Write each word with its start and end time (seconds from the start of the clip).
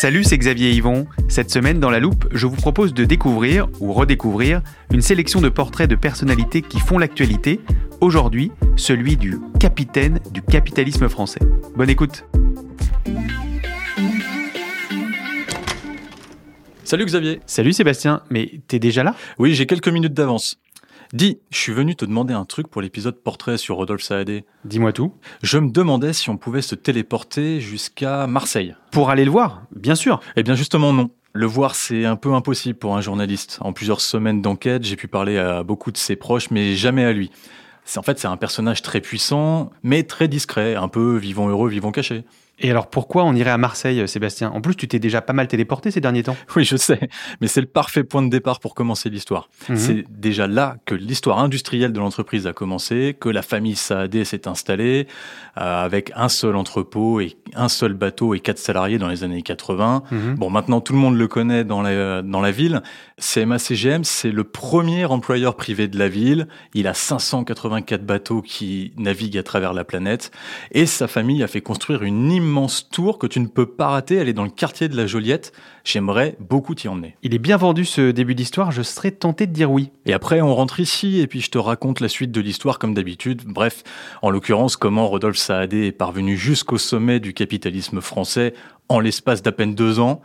Salut, 0.00 0.22
c'est 0.22 0.38
Xavier 0.38 0.70
Yvon. 0.70 1.08
Cette 1.28 1.50
semaine, 1.50 1.80
dans 1.80 1.90
la 1.90 1.98
loupe, 1.98 2.28
je 2.30 2.46
vous 2.46 2.54
propose 2.54 2.94
de 2.94 3.04
découvrir 3.04 3.66
ou 3.80 3.92
redécouvrir 3.92 4.62
une 4.92 5.02
sélection 5.02 5.40
de 5.40 5.48
portraits 5.48 5.90
de 5.90 5.96
personnalités 5.96 6.62
qui 6.62 6.78
font 6.78 6.98
l'actualité. 6.98 7.58
Aujourd'hui, 8.00 8.52
celui 8.76 9.16
du 9.16 9.40
capitaine 9.58 10.20
du 10.30 10.40
capitalisme 10.40 11.08
français. 11.08 11.40
Bonne 11.74 11.90
écoute. 11.90 12.24
Salut 16.84 17.04
Xavier. 17.04 17.40
Salut 17.46 17.72
Sébastien, 17.72 18.22
mais 18.30 18.60
t'es 18.68 18.78
déjà 18.78 19.02
là? 19.02 19.16
Oui, 19.40 19.52
j'ai 19.54 19.66
quelques 19.66 19.88
minutes 19.88 20.14
d'avance. 20.14 20.60
Dis, 21.14 21.38
je 21.50 21.56
suis 21.56 21.72
venu 21.72 21.96
te 21.96 22.04
demander 22.04 22.34
un 22.34 22.44
truc 22.44 22.68
pour 22.68 22.82
l'épisode 22.82 23.16
portrait 23.16 23.56
sur 23.56 23.76
Rodolphe 23.76 24.02
Saadé. 24.02 24.44
Dis-moi 24.66 24.92
tout. 24.92 25.14
Je 25.42 25.56
me 25.56 25.70
demandais 25.70 26.12
si 26.12 26.28
on 26.28 26.36
pouvait 26.36 26.60
se 26.60 26.74
téléporter 26.74 27.60
jusqu'à 27.62 28.26
Marseille. 28.26 28.74
Pour 28.90 29.08
aller 29.08 29.24
le 29.24 29.30
voir, 29.30 29.62
bien 29.74 29.94
sûr. 29.94 30.20
Eh 30.36 30.42
bien 30.42 30.54
justement 30.54 30.92
non. 30.92 31.10
Le 31.32 31.46
voir, 31.46 31.74
c'est 31.76 32.04
un 32.04 32.16
peu 32.16 32.34
impossible 32.34 32.78
pour 32.78 32.94
un 32.94 33.00
journaliste. 33.00 33.58
En 33.62 33.72
plusieurs 33.72 34.02
semaines 34.02 34.42
d'enquête, 34.42 34.84
j'ai 34.84 34.96
pu 34.96 35.08
parler 35.08 35.38
à 35.38 35.62
beaucoup 35.62 35.92
de 35.92 35.96
ses 35.96 36.14
proches, 36.14 36.50
mais 36.50 36.74
jamais 36.74 37.04
à 37.04 37.12
lui. 37.12 37.30
En 37.96 38.02
fait 38.02 38.18
c'est 38.18 38.28
un 38.28 38.36
personnage 38.36 38.82
très 38.82 39.00
puissant, 39.00 39.70
mais 39.82 40.02
très 40.02 40.28
discret, 40.28 40.74
un 40.74 40.88
peu 40.88 41.16
vivant 41.16 41.48
heureux, 41.48 41.70
vivant 41.70 41.90
caché. 41.90 42.24
Et 42.60 42.70
alors 42.70 42.88
pourquoi 42.88 43.24
on 43.24 43.34
irait 43.34 43.50
à 43.50 43.58
Marseille, 43.58 44.06
Sébastien? 44.08 44.50
En 44.50 44.60
plus, 44.60 44.74
tu 44.74 44.88
t'es 44.88 44.98
déjà 44.98 45.22
pas 45.22 45.32
mal 45.32 45.46
téléporté 45.46 45.90
ces 45.90 46.00
derniers 46.00 46.24
temps. 46.24 46.36
Oui, 46.56 46.64
je 46.64 46.76
sais, 46.76 47.08
mais 47.40 47.46
c'est 47.46 47.60
le 47.60 47.68
parfait 47.68 48.02
point 48.02 48.22
de 48.22 48.30
départ 48.30 48.58
pour 48.58 48.74
commencer 48.74 49.10
l'histoire. 49.10 49.48
Mhm. 49.68 49.76
C'est 49.76 50.04
déjà 50.08 50.48
là 50.48 50.76
que 50.86 50.94
l'histoire 50.96 51.38
industrielle 51.38 51.92
de 51.92 52.00
l'entreprise 52.00 52.48
a 52.48 52.52
commencé, 52.52 53.16
que 53.18 53.28
la 53.28 53.42
famille 53.42 53.76
Saadé 53.76 54.24
s'est 54.24 54.48
installée 54.48 55.06
euh, 55.56 55.84
avec 55.84 56.10
un 56.16 56.28
seul 56.28 56.56
entrepôt 56.56 57.20
et 57.20 57.36
un 57.54 57.68
seul 57.68 57.92
bateau 57.92 58.34
et 58.34 58.40
quatre 58.40 58.58
salariés 58.58 58.98
dans 58.98 59.08
les 59.08 59.22
années 59.22 59.42
80. 59.42 60.02
Mhm. 60.10 60.34
Bon, 60.34 60.50
maintenant 60.50 60.80
tout 60.80 60.94
le 60.94 60.98
monde 60.98 61.16
le 61.16 61.28
connaît 61.28 61.62
dans 61.62 61.82
la, 61.82 62.22
dans 62.22 62.40
la 62.40 62.50
ville. 62.50 62.82
CMA 63.18 63.58
CGM, 63.58 64.02
c'est 64.02 64.32
le 64.32 64.42
premier 64.42 65.04
employeur 65.04 65.54
privé 65.54 65.86
de 65.86 65.98
la 65.98 66.08
ville. 66.08 66.48
Il 66.74 66.88
a 66.88 66.94
584 66.94 68.04
bateaux 68.04 68.42
qui 68.42 68.92
naviguent 68.96 69.38
à 69.38 69.42
travers 69.44 69.74
la 69.74 69.84
planète 69.84 70.32
et 70.72 70.86
sa 70.86 71.06
famille 71.06 71.42
a 71.44 71.46
fait 71.46 71.60
construire 71.60 72.02
une 72.02 72.32
immense 72.32 72.47
tour 72.90 73.18
que 73.18 73.26
tu 73.26 73.40
ne 73.40 73.46
peux 73.46 73.66
pas 73.66 73.88
rater. 73.88 74.16
Elle 74.16 74.28
est 74.28 74.32
dans 74.34 74.44
le 74.44 74.50
quartier 74.50 74.88
de 74.88 74.96
la 74.96 75.06
Joliette. 75.06 75.52
J'aimerais 75.84 76.36
beaucoup 76.40 76.74
t'y 76.74 76.88
emmener. 76.88 77.16
Il 77.22 77.34
est 77.34 77.38
bien 77.38 77.56
vendu 77.56 77.84
ce 77.84 78.10
début 78.10 78.34
d'histoire, 78.34 78.72
je 78.72 78.82
serais 78.82 79.10
tenté 79.10 79.46
de 79.46 79.52
dire 79.52 79.70
oui. 79.70 79.90
Et 80.06 80.12
après, 80.12 80.40
on 80.40 80.54
rentre 80.54 80.80
ici 80.80 81.20
et 81.20 81.26
puis 81.26 81.40
je 81.40 81.50
te 81.50 81.58
raconte 81.58 82.00
la 82.00 82.08
suite 82.08 82.32
de 82.32 82.40
l'histoire 82.40 82.78
comme 82.78 82.94
d'habitude. 82.94 83.42
Bref, 83.46 83.84
en 84.22 84.30
l'occurrence, 84.30 84.76
comment 84.76 85.08
Rodolphe 85.08 85.38
Saadé 85.38 85.86
est 85.86 85.92
parvenu 85.92 86.36
jusqu'au 86.36 86.78
sommet 86.78 87.20
du 87.20 87.32
capitalisme 87.32 88.00
français 88.00 88.54
en 88.88 89.00
l'espace 89.00 89.42
d'à 89.42 89.52
peine 89.52 89.74
deux 89.74 90.00
ans. 90.00 90.20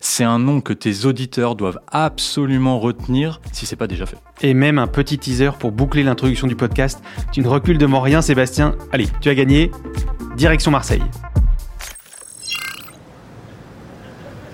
C'est 0.00 0.24
un 0.24 0.38
nom 0.38 0.60
que 0.60 0.72
tes 0.72 1.04
auditeurs 1.04 1.54
doivent 1.54 1.80
absolument 1.90 2.78
retenir 2.78 3.40
si 3.52 3.66
c'est 3.66 3.76
pas 3.76 3.86
déjà 3.86 4.06
fait. 4.06 4.18
Et 4.42 4.54
même 4.54 4.78
un 4.78 4.86
petit 4.86 5.18
teaser 5.18 5.50
pour 5.58 5.72
boucler 5.72 6.02
l'introduction 6.02 6.46
du 6.46 6.56
podcast. 6.56 7.02
Tu 7.32 7.40
ne 7.40 7.48
recules 7.48 7.78
devant 7.78 8.00
rien, 8.00 8.22
Sébastien. 8.22 8.76
Allez, 8.92 9.08
tu 9.20 9.28
as 9.28 9.34
gagné. 9.34 9.70
Direction 10.36 10.70
Marseille. 10.70 11.02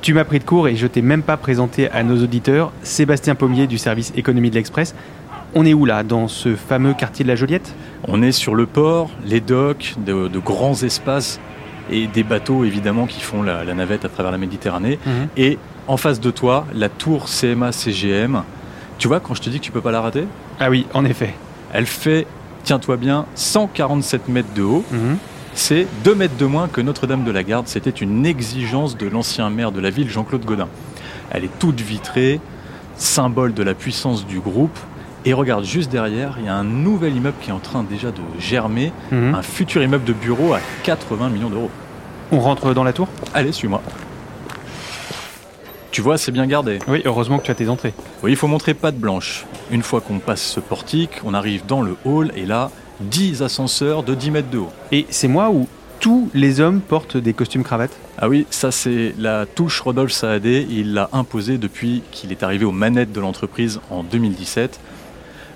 Tu 0.04 0.12
m'as 0.12 0.24
pris 0.24 0.38
de 0.38 0.44
court 0.44 0.68
et 0.68 0.76
je 0.76 0.86
t'ai 0.86 1.00
même 1.00 1.22
pas 1.22 1.38
présenté 1.38 1.90
à 1.90 2.02
nos 2.02 2.22
auditeurs 2.22 2.72
Sébastien 2.82 3.34
Pommier 3.34 3.66
du 3.66 3.78
service 3.78 4.12
économie 4.14 4.50
de 4.50 4.54
l'Express. 4.54 4.94
On 5.54 5.64
est 5.64 5.72
où 5.72 5.86
là 5.86 6.02
Dans 6.02 6.28
ce 6.28 6.56
fameux 6.56 6.92
quartier 6.92 7.22
de 7.24 7.30
la 7.30 7.36
Joliette? 7.36 7.74
On 8.06 8.20
est 8.20 8.30
sur 8.32 8.54
le 8.54 8.66
port, 8.66 9.08
les 9.24 9.40
docks, 9.40 9.94
de, 10.04 10.28
de 10.28 10.38
grands 10.38 10.82
espaces 10.82 11.40
et 11.90 12.06
des 12.06 12.22
bateaux 12.22 12.64
évidemment 12.66 13.06
qui 13.06 13.22
font 13.22 13.42
la, 13.42 13.64
la 13.64 13.72
navette 13.72 14.04
à 14.04 14.10
travers 14.10 14.30
la 14.30 14.36
Méditerranée. 14.36 14.98
Mhm. 15.06 15.28
Et 15.38 15.58
en 15.88 15.96
face 15.96 16.20
de 16.20 16.30
toi, 16.30 16.66
la 16.74 16.90
tour 16.90 17.24
CMA 17.24 17.72
CGM. 17.72 18.42
Tu 18.98 19.08
vois, 19.08 19.20
quand 19.20 19.32
je 19.32 19.40
te 19.40 19.48
dis 19.48 19.58
que 19.58 19.64
tu 19.64 19.72
peux 19.72 19.80
pas 19.80 19.90
la 19.90 20.02
rater, 20.02 20.24
Ah 20.60 20.68
oui, 20.68 20.84
en 20.92 21.06
effet. 21.06 21.32
elle 21.72 21.86
fait, 21.86 22.26
tiens-toi 22.62 22.98
bien, 22.98 23.24
147 23.36 24.28
mètres 24.28 24.52
de 24.54 24.60
haut. 24.64 24.84
Mhm. 24.92 25.16
C'est 25.54 25.86
2 26.04 26.14
mètres 26.14 26.36
de 26.36 26.46
moins 26.46 26.68
que 26.68 26.80
Notre-Dame 26.80 27.24
de 27.24 27.30
la 27.30 27.42
Garde. 27.44 27.68
C'était 27.68 27.90
une 27.90 28.26
exigence 28.26 28.96
de 28.96 29.06
l'ancien 29.08 29.50
maire 29.50 29.72
de 29.72 29.80
la 29.80 29.90
ville, 29.90 30.10
Jean-Claude 30.10 30.44
Godin. 30.44 30.68
Elle 31.30 31.44
est 31.44 31.58
toute 31.58 31.80
vitrée, 31.80 32.40
symbole 32.96 33.54
de 33.54 33.62
la 33.62 33.74
puissance 33.74 34.26
du 34.26 34.40
groupe. 34.40 34.76
Et 35.24 35.32
regarde, 35.32 35.64
juste 35.64 35.90
derrière, 35.90 36.36
il 36.38 36.46
y 36.46 36.48
a 36.48 36.54
un 36.54 36.64
nouvel 36.64 37.16
immeuble 37.16 37.36
qui 37.40 37.50
est 37.50 37.52
en 37.52 37.58
train 37.60 37.82
déjà 37.82 38.10
de 38.10 38.20
germer, 38.38 38.92
Mhm. 39.10 39.34
un 39.34 39.42
futur 39.42 39.82
immeuble 39.82 40.04
de 40.04 40.12
bureau 40.12 40.52
à 40.52 40.60
80 40.82 41.30
millions 41.30 41.48
d'euros. 41.48 41.70
On 42.30 42.40
rentre 42.40 42.74
dans 42.74 42.84
la 42.84 42.92
tour? 42.92 43.08
Allez, 43.32 43.52
suis-moi. 43.52 43.80
Tu 45.92 46.00
vois, 46.02 46.18
c'est 46.18 46.32
bien 46.32 46.46
gardé. 46.46 46.80
Oui, 46.88 47.00
heureusement 47.04 47.38
que 47.38 47.44
tu 47.44 47.52
as 47.52 47.54
tes 47.54 47.68
entrées. 47.68 47.94
Oui, 48.22 48.32
il 48.32 48.36
faut 48.36 48.48
montrer 48.48 48.74
patte 48.74 48.96
blanche. 48.98 49.46
Une 49.70 49.82
fois 49.82 50.00
qu'on 50.00 50.18
passe 50.18 50.42
ce 50.42 50.58
portique, 50.60 51.12
on 51.24 51.32
arrive 51.34 51.64
dans 51.66 51.80
le 51.82 51.96
hall 52.04 52.32
et 52.36 52.44
là, 52.44 52.70
10 53.00 53.42
ascenseurs 53.42 54.02
de 54.02 54.14
10 54.14 54.30
mètres 54.30 54.50
de 54.50 54.58
haut. 54.58 54.72
Et 54.92 55.06
c'est 55.10 55.28
moi 55.28 55.50
où 55.50 55.68
tous 56.00 56.30
les 56.34 56.60
hommes 56.60 56.80
portent 56.80 57.16
des 57.16 57.32
costumes 57.32 57.64
cravates 57.64 57.96
Ah 58.18 58.28
oui, 58.28 58.46
ça 58.50 58.70
c'est 58.70 59.14
la 59.18 59.46
touche 59.46 59.80
Rodolphe 59.80 60.12
Saadé. 60.12 60.66
Il 60.70 60.94
l'a 60.94 61.08
imposée 61.12 61.58
depuis 61.58 62.02
qu'il 62.10 62.30
est 62.32 62.42
arrivé 62.42 62.64
aux 62.64 62.72
manettes 62.72 63.12
de 63.12 63.20
l'entreprise 63.20 63.80
en 63.90 64.02
2017. 64.02 64.80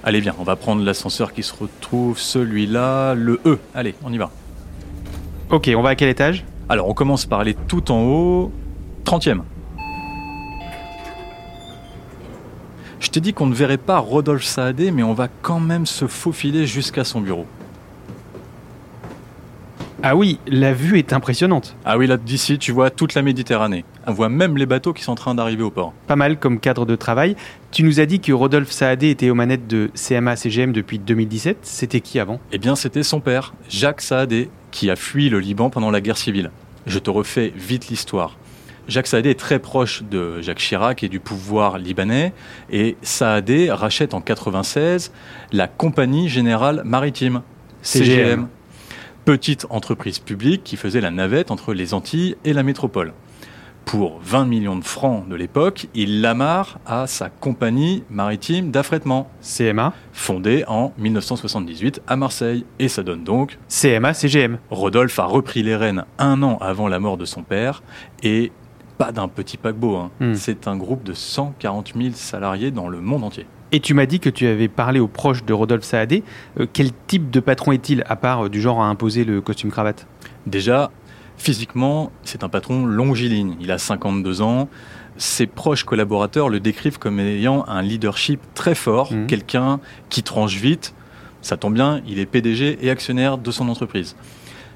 Allez 0.04 0.20
bien, 0.20 0.34
on 0.38 0.44
va 0.44 0.56
prendre 0.56 0.82
l'ascenseur 0.82 1.32
qui 1.32 1.42
se 1.42 1.52
retrouve, 1.54 2.18
celui-là, 2.18 3.14
le 3.14 3.40
E. 3.44 3.58
Allez, 3.74 3.94
on 4.04 4.12
y 4.12 4.18
va. 4.18 4.30
Ok, 5.50 5.70
on 5.76 5.82
va 5.82 5.90
à 5.90 5.94
quel 5.94 6.08
étage? 6.08 6.44
Alors 6.68 6.88
on 6.88 6.94
commence 6.94 7.26
par 7.26 7.40
aller 7.40 7.54
tout 7.54 7.90
en 7.90 8.02
haut, 8.02 8.52
30e. 9.04 9.40
T'ai 13.18 13.22
dit 13.22 13.34
qu'on 13.34 13.46
ne 13.46 13.54
verrait 13.54 13.78
pas 13.78 13.98
Rodolphe 13.98 14.44
Saadé, 14.44 14.92
mais 14.92 15.02
on 15.02 15.12
va 15.12 15.26
quand 15.42 15.58
même 15.58 15.86
se 15.86 16.06
faufiler 16.06 16.68
jusqu'à 16.68 17.02
son 17.02 17.20
bureau. 17.20 17.46
Ah 20.04 20.14
oui, 20.14 20.38
la 20.46 20.72
vue 20.72 21.00
est 21.00 21.12
impressionnante. 21.12 21.74
Ah 21.84 21.98
oui, 21.98 22.06
là 22.06 22.16
d'ici, 22.16 22.60
tu 22.60 22.70
vois 22.70 22.90
toute 22.90 23.14
la 23.14 23.22
Méditerranée. 23.22 23.84
On 24.06 24.12
voit 24.12 24.28
même 24.28 24.56
les 24.56 24.66
bateaux 24.66 24.92
qui 24.92 25.02
sont 25.02 25.10
en 25.10 25.16
train 25.16 25.34
d'arriver 25.34 25.64
au 25.64 25.70
port. 25.72 25.94
Pas 26.06 26.14
mal 26.14 26.38
comme 26.38 26.60
cadre 26.60 26.86
de 26.86 26.94
travail. 26.94 27.34
Tu 27.72 27.82
nous 27.82 27.98
as 27.98 28.06
dit 28.06 28.20
que 28.20 28.30
Rodolphe 28.30 28.70
Saadé 28.70 29.10
était 29.10 29.30
aux 29.30 29.34
manettes 29.34 29.66
de 29.66 29.90
CMA 29.96 30.36
CGM 30.36 30.70
depuis 30.70 31.00
2017. 31.00 31.58
C'était 31.62 32.00
qui 32.00 32.20
avant? 32.20 32.38
Eh 32.52 32.58
bien, 32.58 32.76
c'était 32.76 33.02
son 33.02 33.18
père, 33.18 33.52
Jacques 33.68 34.00
Saadé, 34.00 34.48
qui 34.70 34.90
a 34.90 34.94
fui 34.94 35.28
le 35.28 35.40
Liban 35.40 35.70
pendant 35.70 35.90
la 35.90 36.00
guerre 36.00 36.18
civile. 36.18 36.52
Je 36.86 37.00
te 37.00 37.10
refais 37.10 37.52
vite 37.56 37.88
l'histoire. 37.88 38.36
Jacques 38.88 39.06
Saadé 39.06 39.30
est 39.30 39.38
très 39.38 39.58
proche 39.58 40.02
de 40.02 40.40
Jacques 40.40 40.58
Chirac 40.58 41.02
et 41.02 41.10
du 41.10 41.20
pouvoir 41.20 41.76
libanais, 41.76 42.32
et 42.70 42.96
Saadé 43.02 43.70
rachète 43.70 44.14
en 44.14 44.22
96 44.22 45.12
la 45.52 45.68
Compagnie 45.68 46.30
Générale 46.30 46.80
Maritime, 46.86 47.42
CGM. 47.82 48.48
petite 49.26 49.66
entreprise 49.68 50.18
publique 50.18 50.64
qui 50.64 50.76
faisait 50.76 51.02
la 51.02 51.10
navette 51.10 51.50
entre 51.50 51.74
les 51.74 51.92
Antilles 51.92 52.36
et 52.44 52.54
la 52.54 52.62
métropole. 52.62 53.12
Pour 53.84 54.20
20 54.22 54.46
millions 54.46 54.76
de 54.76 54.84
francs 54.84 55.28
de 55.28 55.34
l'époque, 55.34 55.86
il 55.94 56.20
l'amarre 56.20 56.78
à 56.86 57.06
sa 57.06 57.28
compagnie 57.30 58.04
maritime 58.10 58.70
d'affrètement, 58.70 59.30
CMA 59.40 59.94
fondée 60.12 60.64
en 60.66 60.92
1978 60.98 62.02
à 62.06 62.16
Marseille. 62.16 62.66
Et 62.78 62.88
ça 62.88 63.02
donne 63.02 63.24
donc 63.24 63.58
CMA, 63.68 64.12
CGM. 64.12 64.58
Rodolphe 64.70 65.18
a 65.18 65.24
repris 65.24 65.62
les 65.62 65.74
rênes 65.74 66.04
un 66.18 66.42
an 66.42 66.58
avant 66.60 66.88
la 66.88 67.00
mort 67.00 67.16
de 67.16 67.24
son 67.24 67.42
père 67.42 67.82
et 68.22 68.52
pas 68.98 69.12
d'un 69.12 69.28
petit 69.28 69.56
paquebot. 69.56 69.96
hein. 69.96 70.10
Hmm. 70.20 70.34
C'est 70.34 70.66
un 70.68 70.76
groupe 70.76 71.02
de 71.04 71.12
140 71.14 71.92
000 71.96 72.10
salariés 72.14 72.70
dans 72.70 72.88
le 72.88 73.00
monde 73.00 73.24
entier. 73.24 73.46
Et 73.70 73.80
tu 73.80 73.94
m'as 73.94 74.06
dit 74.06 74.18
que 74.18 74.30
tu 74.30 74.46
avais 74.46 74.68
parlé 74.68 74.98
aux 74.98 75.08
proches 75.08 75.44
de 75.44 75.52
Rodolphe 75.52 75.84
Saadé. 75.84 76.24
Euh, 76.58 76.66
quel 76.72 76.90
type 77.06 77.30
de 77.30 77.38
patron 77.40 77.72
est-il, 77.72 78.02
à 78.08 78.16
part 78.16 78.46
euh, 78.46 78.48
du 78.48 78.60
genre 78.60 78.82
à 78.82 78.86
imposer 78.86 79.24
le 79.24 79.40
costume 79.40 79.70
cravate? 79.70 80.06
Déjà, 80.46 80.90
physiquement, 81.36 82.10
c'est 82.24 82.42
un 82.44 82.48
patron 82.48 82.84
longiligne. 82.86 83.56
Il 83.60 83.70
a 83.70 83.78
52 83.78 84.42
ans. 84.42 84.68
Ses 85.16 85.46
proches 85.46 85.84
collaborateurs 85.84 86.48
le 86.48 86.60
décrivent 86.60 86.98
comme 86.98 87.20
ayant 87.20 87.64
un 87.68 87.82
leadership 87.82 88.40
très 88.54 88.74
fort, 88.74 89.12
Mhm. 89.12 89.26
quelqu'un 89.26 89.80
qui 90.08 90.22
tranche 90.22 90.56
vite. 90.56 90.94
Ça 91.42 91.56
tombe 91.56 91.74
bien, 91.74 92.00
il 92.06 92.18
est 92.18 92.26
PDG 92.26 92.78
et 92.80 92.90
actionnaire 92.90 93.38
de 93.38 93.50
son 93.50 93.68
entreprise. 93.68 94.16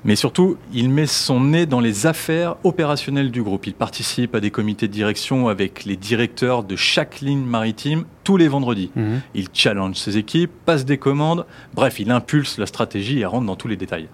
Mais 0.04 0.16
surtout, 0.16 0.56
il 0.72 0.88
met 0.90 1.06
son 1.06 1.40
nez 1.40 1.64
dans 1.64 1.78
les 1.78 2.06
affaires 2.06 2.56
opérationnelles 2.64 3.30
du 3.30 3.42
groupe. 3.42 3.66
Il 3.66 3.74
participe 3.74 4.34
à 4.34 4.40
des 4.40 4.50
comités 4.50 4.88
de 4.88 4.92
direction 4.92 5.48
avec 5.48 5.84
les 5.84 5.96
directeurs 5.96 6.64
de 6.64 6.74
chaque 6.74 7.20
ligne 7.20 7.44
maritime 7.44 8.04
tous 8.24 8.36
les 8.36 8.48
vendredis. 8.48 8.90
Mhm. 8.96 9.20
Il 9.34 9.48
challenge 9.52 9.96
ses 9.96 10.18
équipes, 10.18 10.50
passe 10.66 10.84
des 10.84 10.98
commandes, 10.98 11.46
bref, 11.74 12.00
il 12.00 12.10
impulse 12.10 12.58
la 12.58 12.66
stratégie 12.66 13.20
et 13.20 13.24
rentre 13.24 13.46
dans 13.46 13.56
tous 13.56 13.68
les 13.68 13.76
détails. 13.76 14.08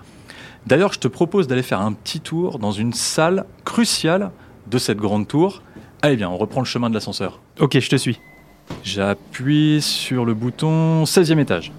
D'ailleurs, 0.66 0.92
je 0.92 0.98
te 0.98 1.08
propose 1.08 1.46
d'aller 1.46 1.62
faire 1.62 1.80
un 1.80 1.92
petit 1.94 2.20
tour 2.20 2.58
dans 2.58 2.72
une 2.72 2.92
salle 2.92 3.46
cruciale 3.64 4.30
de 4.66 4.76
cette 4.76 4.98
grande 4.98 5.26
tour. 5.26 5.62
Allez 6.02 6.16
bien, 6.16 6.28
on 6.28 6.36
reprend 6.36 6.60
le 6.60 6.66
chemin 6.66 6.90
de 6.90 6.94
l'ascenseur. 6.94 7.40
Ok, 7.58 7.78
je 7.78 7.88
te 7.88 7.96
suis. 7.96 8.20
J'appuie 8.84 9.80
sur 9.80 10.26
le 10.26 10.34
bouton 10.34 11.04
16e 11.04 11.38
étage. 11.38 11.72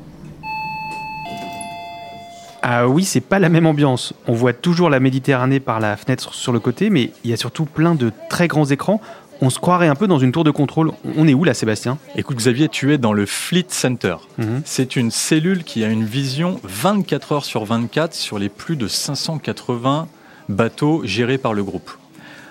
Ah 2.71 2.87
oui, 2.87 3.03
c'est 3.03 3.19
pas 3.19 3.39
la 3.39 3.49
même 3.49 3.65
ambiance. 3.65 4.13
On 4.27 4.33
voit 4.33 4.53
toujours 4.53 4.91
la 4.91 4.99
Méditerranée 4.99 5.59
par 5.59 5.79
la 5.79 5.97
fenêtre 5.97 6.35
sur 6.35 6.51
le 6.53 6.59
côté, 6.59 6.91
mais 6.91 7.09
il 7.23 7.31
y 7.31 7.33
a 7.33 7.37
surtout 7.37 7.65
plein 7.65 7.95
de 7.95 8.11
très 8.29 8.47
grands 8.47 8.65
écrans. 8.67 9.01
On 9.41 9.49
se 9.49 9.57
croirait 9.57 9.87
un 9.87 9.95
peu 9.95 10.05
dans 10.05 10.19
une 10.19 10.31
tour 10.31 10.43
de 10.43 10.51
contrôle. 10.51 10.91
On 11.17 11.27
est 11.27 11.33
où 11.33 11.43
là, 11.43 11.55
Sébastien? 11.55 11.97
Écoute 12.15 12.37
Xavier, 12.37 12.69
tu 12.69 12.93
es 12.93 12.99
dans 12.99 13.11
le 13.11 13.25
Fleet 13.25 13.65
Center. 13.69 14.17
Mhm. 14.37 14.61
C'est 14.65 14.95
une 14.95 15.09
cellule 15.09 15.63
qui 15.63 15.83
a 15.83 15.87
une 15.87 16.03
vision 16.05 16.59
24 16.63 17.31
heures 17.31 17.45
sur 17.45 17.65
24 17.65 18.13
sur 18.13 18.37
les 18.37 18.49
plus 18.49 18.75
de 18.75 18.87
580 18.87 20.07
bateaux 20.47 21.01
gérés 21.05 21.39
par 21.39 21.55
le 21.55 21.63
groupe. 21.63 21.89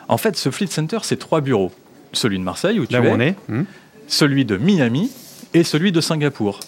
En 0.09 0.17
fait, 0.19 0.37
ce 0.37 0.51
Fleet 0.51 0.67
Center, 0.67 0.99
c'est 1.03 1.21
trois 1.21 1.41
bureaux. 1.43 1.71
Celui 2.13 2.41
de 2.41 2.43
Marseille, 2.45 2.81
où 2.81 2.87
tu 2.87 2.93
Là 2.93 3.03
où 3.03 3.05
es, 3.05 3.13
on 3.13 3.21
est 3.21 3.37
Mhm. 3.49 3.67
celui 4.09 4.45
de 4.45 4.57
Miami 4.57 5.13
et 5.55 5.63
celui 5.63 5.93
de 5.93 6.01
Singapour. 6.01 6.59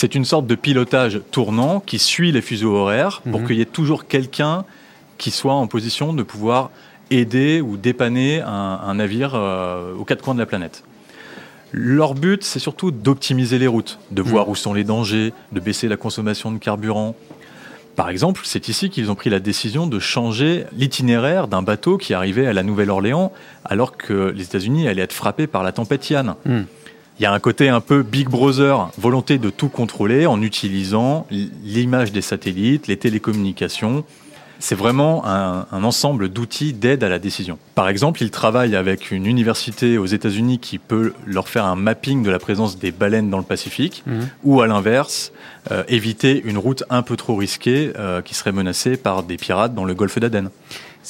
C'est 0.00 0.14
une 0.14 0.24
sorte 0.24 0.46
de 0.46 0.54
pilotage 0.54 1.20
tournant 1.32 1.80
qui 1.80 1.98
suit 1.98 2.30
les 2.30 2.40
fuseaux 2.40 2.72
horaires 2.76 3.20
pour 3.28 3.40
Mhm. 3.40 3.46
qu'il 3.48 3.56
y 3.56 3.60
ait 3.60 3.64
toujours 3.64 4.06
quelqu'un 4.06 4.64
qui 5.18 5.32
soit 5.32 5.54
en 5.54 5.66
position 5.66 6.12
de 6.12 6.22
pouvoir 6.22 6.70
aider 7.10 7.60
ou 7.60 7.76
dépanner 7.76 8.40
un, 8.40 8.78
un 8.86 8.94
navire 8.94 9.32
euh, 9.34 9.92
aux 9.98 10.04
quatre 10.04 10.22
coins 10.22 10.34
de 10.34 10.38
la 10.38 10.46
planète. 10.46 10.84
Leur 11.72 12.14
but, 12.14 12.44
c'est 12.44 12.60
surtout 12.60 12.92
d'optimiser 12.92 13.58
les 13.58 13.66
routes, 13.66 13.98
de 14.12 14.22
voir 14.22 14.48
où 14.48 14.54
sont 14.54 14.72
les 14.72 14.84
dangers, 14.84 15.32
de 15.50 15.58
baisser 15.58 15.88
la 15.88 15.96
consommation 15.96 16.52
de 16.52 16.58
carburant. 16.58 17.16
Par 17.96 18.08
exemple, 18.08 18.42
c'est 18.44 18.68
ici 18.68 18.90
qu'ils 18.90 19.10
ont 19.10 19.16
pris 19.16 19.30
la 19.30 19.40
décision 19.40 19.88
de 19.88 19.98
changer 19.98 20.62
l'itinéraire 20.76 21.48
d'un 21.48 21.62
bateau 21.62 21.98
qui 21.98 22.14
arrivait 22.14 22.46
à 22.46 22.52
la 22.52 22.62
Nouvelle-Orléans 22.62 23.32
alors 23.64 23.96
que 23.96 24.32
les 24.36 24.44
États-Unis 24.44 24.86
allaient 24.86 25.02
être 25.02 25.12
frappés 25.12 25.48
par 25.48 25.64
la 25.64 25.72
tempête 25.72 26.08
Yann. 26.08 26.36
Hmm. 26.46 26.62
Il 27.18 27.24
y 27.24 27.26
a 27.26 27.32
un 27.32 27.40
côté 27.40 27.68
un 27.68 27.80
peu 27.80 28.02
Big 28.02 28.28
Brother, 28.28 28.90
volonté 28.96 29.38
de 29.38 29.50
tout 29.50 29.68
contrôler 29.68 30.26
en 30.26 30.40
utilisant 30.40 31.26
l'image 31.64 32.12
des 32.12 32.22
satellites, 32.22 32.86
les 32.86 32.96
télécommunications. 32.96 34.04
C'est 34.60 34.74
vraiment 34.76 35.24
un, 35.26 35.66
un 35.70 35.84
ensemble 35.84 36.28
d'outils 36.28 36.72
d'aide 36.72 37.04
à 37.04 37.08
la 37.08 37.18
décision. 37.20 37.58
Par 37.76 37.88
exemple, 37.88 38.22
ils 38.22 38.30
travaillent 38.32 38.74
avec 38.76 39.12
une 39.12 39.26
université 39.26 39.98
aux 39.98 40.06
États-Unis 40.06 40.58
qui 40.58 40.78
peut 40.78 41.12
leur 41.26 41.48
faire 41.48 41.64
un 41.64 41.76
mapping 41.76 42.24
de 42.24 42.30
la 42.30 42.40
présence 42.40 42.76
des 42.78 42.90
baleines 42.90 43.30
dans 43.30 43.38
le 43.38 43.44
Pacifique, 43.44 44.02
Mhm. 44.06 44.28
ou 44.44 44.60
à 44.60 44.66
l'inverse, 44.66 45.32
euh, 45.70 45.84
éviter 45.88 46.42
une 46.44 46.58
route 46.58 46.82
un 46.90 47.02
peu 47.02 47.16
trop 47.16 47.36
risquée 47.36 47.92
euh, 47.98 48.20
qui 48.20 48.34
serait 48.34 48.50
menacée 48.52 48.96
par 48.96 49.22
des 49.22 49.36
pirates 49.36 49.74
dans 49.74 49.84
le 49.84 49.94
golfe 49.94 50.18
d'Aden. 50.18 50.50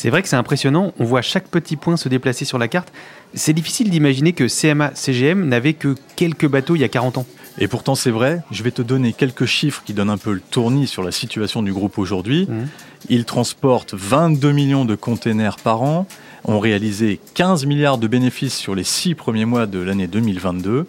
C'est 0.00 0.10
vrai 0.10 0.22
que 0.22 0.28
c'est 0.28 0.36
impressionnant. 0.36 0.92
On 1.00 1.04
voit 1.04 1.22
chaque 1.22 1.48
petit 1.48 1.74
point 1.74 1.96
se 1.96 2.08
déplacer 2.08 2.44
sur 2.44 2.56
la 2.56 2.68
carte. 2.68 2.92
C'est 3.34 3.52
difficile 3.52 3.90
d'imaginer 3.90 4.32
que 4.32 4.46
CMA 4.46 4.92
CGM 4.94 5.48
n'avait 5.48 5.72
que 5.72 5.96
quelques 6.14 6.46
bateaux 6.46 6.76
il 6.76 6.82
y 6.82 6.84
a 6.84 6.88
40 6.88 7.18
ans. 7.18 7.26
Et 7.58 7.66
pourtant, 7.66 7.96
c'est 7.96 8.12
vrai, 8.12 8.44
je 8.52 8.62
vais 8.62 8.70
te 8.70 8.80
donner 8.80 9.12
quelques 9.12 9.46
chiffres 9.46 9.82
qui 9.84 9.94
donnent 9.94 10.08
un 10.10 10.16
peu 10.16 10.34
le 10.34 10.40
tournis 10.40 10.86
sur 10.86 11.02
la 11.02 11.10
situation 11.10 11.64
du 11.64 11.72
groupe 11.72 11.98
aujourd'hui. 11.98 12.46
Mhm. 12.48 12.68
Ils 13.08 13.24
transportent 13.24 13.94
22 13.94 14.52
millions 14.52 14.84
de 14.84 14.94
containers 14.94 15.56
par 15.56 15.82
an, 15.82 16.06
ont 16.44 16.60
réalisé 16.60 17.18
15 17.34 17.66
milliards 17.66 17.98
de 17.98 18.06
bénéfices 18.06 18.56
sur 18.56 18.76
les 18.76 18.84
six 18.84 19.16
premiers 19.16 19.46
mois 19.46 19.66
de 19.66 19.80
l'année 19.80 20.06
2022. 20.06 20.86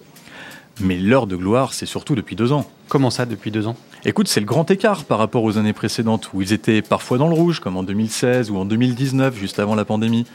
Mais 0.81 0.97
l'heure 0.99 1.25
de 1.25 1.35
gloire, 1.35 1.73
c'est 1.73 1.87
surtout 1.87 2.13
depuis 2.13 2.35
deux 2.35 2.51
ans. 2.51 2.69
Comment 2.87 3.09
ça, 3.09 3.25
depuis 3.25 3.49
deux 3.49 3.65
ans? 3.65 3.75
Écoute, 4.05 4.29
c'est 4.29 4.39
le 4.39 4.45
grand 4.45 4.71
écart 4.71 5.03
par 5.03 5.17
rapport 5.17 5.43
aux 5.43 5.57
années 5.57 5.73
précédentes 5.73 6.29
où 6.33 6.41
ils 6.41 6.53
étaient 6.53 6.81
parfois 6.81 7.17
dans 7.17 7.27
le 7.27 7.33
rouge, 7.33 7.59
comme 7.59 7.75
en 7.75 7.83
2016 7.83 8.49
ou 8.49 8.55
en 8.55 8.63
2019, 8.63 9.37
juste 9.37 9.59
avant 9.59 9.75
la 9.75 9.83
pandémie, 9.83 10.25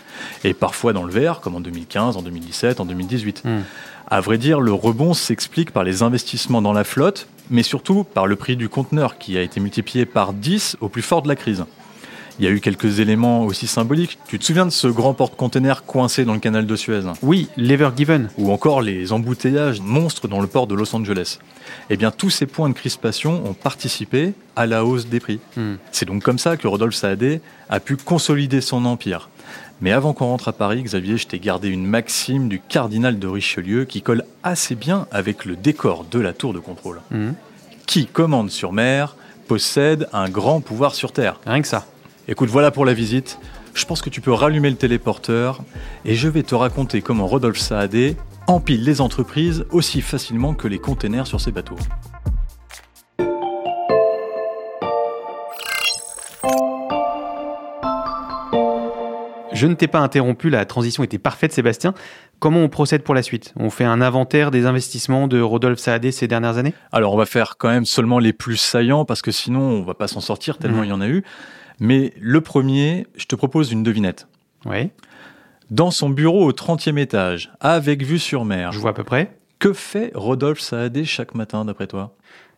et 0.44 0.52
parfois 0.52 0.92
dans 0.92 1.02
le 1.02 1.10
vert, 1.10 1.40
comme 1.40 1.54
en 1.54 1.60
2015, 1.60 2.18
en 2.18 2.22
2017, 2.22 2.80
en 2.80 2.84
2018. 2.84 3.42
Hmm. 3.44 3.60
À 4.06 4.20
vrai 4.20 4.36
dire, 4.36 4.60
le 4.60 4.72
rebond 4.72 5.14
s'explique 5.14 5.70
par 5.70 5.82
les 5.82 6.02
investissements 6.02 6.60
dans 6.60 6.74
la 6.74 6.84
flotte, 6.84 7.26
mais 7.48 7.62
surtout 7.62 8.04
par 8.04 8.26
le 8.26 8.36
prix 8.36 8.56
du 8.56 8.68
conteneur 8.68 9.16
qui 9.16 9.38
a 9.38 9.42
été 9.42 9.60
multiplié 9.60 10.04
par 10.04 10.34
10 10.34 10.76
au 10.82 10.90
plus 10.90 11.02
fort 11.02 11.22
de 11.22 11.28
la 11.28 11.36
crise. 11.36 11.64
Il 12.38 12.44
y 12.44 12.48
a 12.48 12.50
eu 12.50 12.60
quelques 12.60 12.98
éléments 12.98 13.44
aussi 13.44 13.68
symboliques. 13.68 14.18
Tu 14.26 14.38
te 14.38 14.44
souviens 14.44 14.66
de 14.66 14.70
ce 14.70 14.88
grand 14.88 15.14
porte-container 15.14 15.84
coincé 15.84 16.24
dans 16.24 16.34
le 16.34 16.40
canal 16.40 16.66
de 16.66 16.76
Suez? 16.76 17.02
Oui, 17.22 17.48
l'Ever 17.56 17.90
Given. 17.96 18.28
ou 18.38 18.50
encore 18.50 18.82
les 18.82 19.12
embouteillages 19.12 19.80
monstres 19.80 20.26
dans 20.26 20.40
le 20.40 20.48
port 20.48 20.66
de 20.66 20.74
Los 20.74 20.94
Angeles. 20.96 21.38
Eh 21.90 21.96
bien, 21.96 22.10
tous 22.10 22.30
ces 22.30 22.46
points 22.46 22.68
de 22.68 22.74
crispation 22.74 23.44
ont 23.46 23.54
participé 23.54 24.32
à 24.56 24.66
la 24.66 24.84
hausse 24.84 25.06
des 25.06 25.20
prix. 25.20 25.38
Hmm. 25.56 25.74
C'est 25.92 26.06
donc 26.06 26.22
comme 26.22 26.38
ça 26.38 26.56
que 26.56 26.66
Rodolphe 26.66 26.96
Saadé 26.96 27.40
a 27.68 27.78
pu 27.78 27.96
consolider 27.96 28.60
son 28.60 28.84
empire. 28.84 29.28
Mais 29.80 29.92
avant 29.92 30.12
qu'on 30.12 30.26
rentre 30.26 30.48
à 30.48 30.52
Paris, 30.52 30.82
Xavier, 30.82 31.16
je 31.16 31.26
t'ai 31.26 31.38
gardé 31.38 31.68
une 31.68 31.86
maxime 31.86 32.48
du 32.48 32.60
cardinal 32.60 33.18
de 33.18 33.28
Richelieu 33.28 33.84
qui 33.84 34.02
colle 34.02 34.24
assez 34.42 34.74
bien 34.74 35.06
avec 35.12 35.44
le 35.44 35.56
décor 35.56 36.04
de 36.10 36.18
la 36.18 36.32
tour 36.32 36.52
de 36.52 36.58
contrôle. 36.58 37.00
Mhm. 37.10 37.34
Qui 37.86 38.06
commande 38.06 38.50
sur 38.50 38.72
mer 38.72 39.16
possède 39.46 40.08
un 40.12 40.28
grand 40.30 40.60
pouvoir 40.60 40.94
sur 40.94 41.12
terre. 41.12 41.38
Rien 41.46 41.60
que 41.60 41.68
ça. 41.68 41.86
Écoute, 42.26 42.48
voilà 42.48 42.70
pour 42.70 42.86
la 42.86 42.94
visite. 42.94 43.38
Je 43.74 43.84
pense 43.84 44.00
que 44.00 44.08
tu 44.08 44.22
peux 44.22 44.32
rallumer 44.32 44.70
le 44.70 44.76
téléporteur 44.76 45.62
et 46.06 46.14
je 46.14 46.28
vais 46.28 46.42
te 46.42 46.54
raconter 46.54 47.02
comment 47.02 47.26
Rodolphe 47.26 47.58
Saadé 47.58 48.16
empile 48.46 48.82
les 48.82 49.02
entreprises 49.02 49.66
aussi 49.70 50.00
facilement 50.00 50.54
que 50.54 50.66
les 50.66 50.78
containers 50.78 51.26
sur 51.26 51.40
ses 51.40 51.52
bateaux. 51.52 51.76
Je 59.54 59.66
ne 59.66 59.74
t'ai 59.74 59.86
pas 59.86 60.00
interrompu, 60.00 60.50
la 60.50 60.64
transition 60.66 61.02
était 61.04 61.18
parfaite, 61.18 61.52
Sébastien. 61.52 61.94
Comment 62.40 62.60
on 62.60 62.68
procède 62.68 63.02
pour 63.02 63.14
la 63.14 63.22
suite? 63.22 63.54
On 63.56 63.70
fait 63.70 63.84
un 63.84 64.00
inventaire 64.00 64.50
des 64.50 64.66
investissements 64.66 65.28
de 65.28 65.40
Rodolphe 65.40 65.78
Saadé 65.78 66.10
ces 66.12 66.26
dernières 66.26 66.58
années? 66.58 66.74
Alors 66.92 67.14
on 67.14 67.16
va 67.16 67.24
faire 67.26 67.56
quand 67.56 67.68
même 67.68 67.84
seulement 67.86 68.18
les 68.18 68.32
plus 68.32 68.56
saillants 68.56 69.04
parce 69.04 69.22
que 69.22 69.30
sinon 69.30 69.60
on 69.60 69.82
va 69.84 69.94
pas 69.94 70.08
s'en 70.08 70.20
sortir 70.20 70.58
tellement 70.58 70.78
Mhm. 70.78 70.84
il 70.84 70.88
y 70.88 70.92
en 70.92 71.00
a 71.00 71.08
eu. 71.08 71.22
Mais 71.80 72.12
le 72.20 72.40
premier, 72.40 73.06
je 73.16 73.26
te 73.26 73.34
propose 73.36 73.72
une 73.72 73.82
devinette. 73.82 74.26
Oui, 74.66 74.90
Dans 75.70 75.90
son 75.90 76.10
bureau 76.10 76.44
au 76.44 76.52
30e 76.52 76.98
étage, 76.98 77.50
avec 77.60 78.02
vue 78.02 78.18
sur 78.18 78.44
mer, 78.44 78.72
je 78.72 78.78
vois 78.78 78.90
à 78.90 78.94
peu 78.94 79.04
près. 79.04 79.36
que 79.58 79.72
fait 79.72 80.10
Rodolphe 80.14 80.60
Saadé 80.60 81.04
chaque 81.04 81.34
matin 81.34 81.64
d'après 81.64 81.86
toi? 81.86 82.14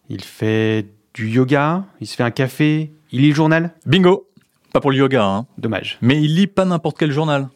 Il 0.08 0.24
fait 0.24 0.86
du 1.14 1.28
yoga, 1.28 1.84
il 2.00 2.06
se 2.06 2.16
fait 2.16 2.22
un 2.24 2.30
café, 2.32 2.92
il 3.12 3.20
lit 3.20 3.28
le 3.28 3.34
journal? 3.34 3.72
Bingo 3.86 4.28
Pas 4.76 4.80
pour 4.82 4.90
le 4.90 4.98
yoga, 4.98 5.24
hein. 5.24 5.46
Dommage. 5.56 5.96
Mais 6.02 6.20
il 6.22 6.34
lit 6.34 6.46
pas 6.46 6.66
n'importe 6.66 6.98
quel 6.98 7.10
journal. 7.10 7.48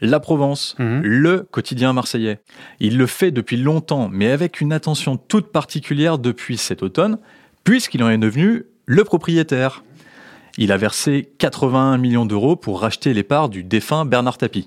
La 0.00 0.18
Provence, 0.18 0.74
Mhm. 0.80 1.00
le 1.04 1.46
quotidien 1.48 1.92
marseillais. 1.92 2.40
Il 2.80 2.98
le 2.98 3.06
fait 3.06 3.30
depuis 3.30 3.56
longtemps, 3.56 4.08
mais 4.12 4.32
avec 4.32 4.60
une 4.60 4.72
attention 4.72 5.16
toute 5.16 5.52
particulière 5.52 6.18
depuis 6.18 6.56
cet 6.56 6.82
automne, 6.82 7.18
puisqu'il 7.62 8.02
en 8.02 8.10
est 8.10 8.18
devenu 8.18 8.64
le 8.84 9.04
propriétaire. 9.04 9.84
Il 10.58 10.72
a 10.72 10.76
versé 10.76 11.28
81 11.38 11.98
millions 11.98 12.26
d'euros 12.26 12.56
pour 12.56 12.80
racheter 12.80 13.14
les 13.14 13.22
parts 13.22 13.48
du 13.48 13.62
défunt 13.62 14.04
Bernard 14.04 14.36
Tapie. 14.38 14.66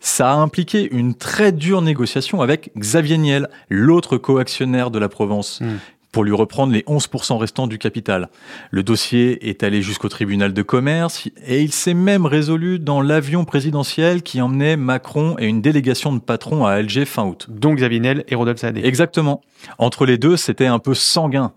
Ça 0.00 0.32
a 0.32 0.34
impliqué 0.34 0.88
une 0.90 1.14
très 1.14 1.52
dure 1.52 1.82
négociation 1.82 2.40
avec 2.40 2.72
Xavier 2.76 3.18
Niel, 3.18 3.48
l'autre 3.70 4.16
coactionnaire 4.16 4.90
de 4.90 4.98
la 4.98 5.08
Provence, 5.08 5.60
Mhm. 5.60 5.78
Pour 6.18 6.24
lui 6.24 6.34
reprendre 6.34 6.72
les 6.72 6.80
11% 6.80 7.36
restants 7.36 7.68
du 7.68 7.78
capital. 7.78 8.28
Le 8.72 8.82
dossier 8.82 9.48
est 9.48 9.62
allé 9.62 9.82
jusqu'au 9.82 10.08
tribunal 10.08 10.52
de 10.52 10.62
commerce 10.62 11.28
et 11.46 11.62
il 11.62 11.70
s'est 11.70 11.94
même 11.94 12.26
résolu 12.26 12.80
dans 12.80 13.00
l'avion 13.00 13.44
présidentiel 13.44 14.24
qui 14.24 14.40
emmenait 14.40 14.76
Macron 14.76 15.36
et 15.38 15.46
une 15.46 15.62
délégation 15.62 16.12
de 16.12 16.18
patrons 16.18 16.66
à 16.66 16.72
Alger 16.72 17.04
fin 17.04 17.24
août. 17.24 17.46
Donc 17.48 17.76
Xavier 17.76 18.00
Niel 18.00 18.24
et 18.26 18.34
Rodolphe 18.34 18.58
Saadé. 18.58 18.80
Exactement. 18.82 19.42
Entre 19.78 20.06
les 20.06 20.18
deux, 20.18 20.36
c'était 20.36 20.66
un 20.66 20.80
peu 20.80 20.92
sanguin. 20.92 21.52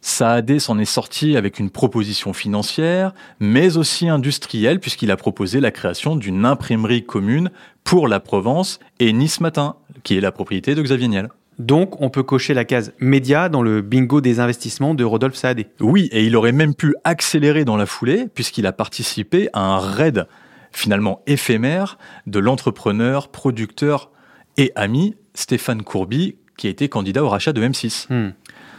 Saadé 0.00 0.58
s'en 0.58 0.80
est 0.80 0.84
sorti 0.84 1.36
avec 1.36 1.60
une 1.60 1.70
proposition 1.70 2.32
financière, 2.32 3.12
mais 3.38 3.76
aussi 3.76 4.08
industrielle, 4.08 4.80
puisqu'il 4.80 5.12
a 5.12 5.16
proposé 5.16 5.60
la 5.60 5.70
création 5.70 6.16
d'une 6.16 6.44
imprimerie 6.44 7.06
commune 7.06 7.52
pour 7.84 8.08
la 8.08 8.18
Provence 8.18 8.80
et 8.98 9.12
Nice 9.12 9.40
Matin, 9.40 9.76
qui 10.02 10.16
est 10.16 10.20
la 10.20 10.32
propriété 10.32 10.74
de 10.74 10.82
Xavier 10.82 11.06
Niel. 11.06 11.28
Donc, 11.60 12.00
on 12.00 12.08
peut 12.08 12.22
cocher 12.22 12.54
la 12.54 12.64
case 12.64 12.94
média 13.00 13.50
dans 13.50 13.60
le 13.60 13.82
bingo 13.82 14.22
des 14.22 14.40
investissements 14.40 14.94
de 14.94 15.04
Rodolphe 15.04 15.34
Saadé. 15.34 15.66
Oui, 15.78 16.08
et 16.10 16.24
il 16.24 16.34
aurait 16.34 16.52
même 16.52 16.74
pu 16.74 16.94
accélérer 17.04 17.66
dans 17.66 17.76
la 17.76 17.84
foulée, 17.84 18.28
puisqu'il 18.34 18.66
a 18.66 18.72
participé 18.72 19.50
à 19.52 19.60
un 19.60 19.78
raid 19.78 20.26
finalement 20.72 21.20
éphémère 21.26 21.98
de 22.26 22.38
l'entrepreneur, 22.38 23.28
producteur 23.28 24.10
et 24.56 24.72
ami 24.74 25.16
Stéphane 25.34 25.82
Courby, 25.82 26.36
qui 26.56 26.66
a 26.66 26.70
été 26.70 26.88
candidat 26.88 27.22
au 27.22 27.28
rachat 27.28 27.52
de 27.52 27.60
M6. 27.62 28.06
Hmm. 28.08 28.32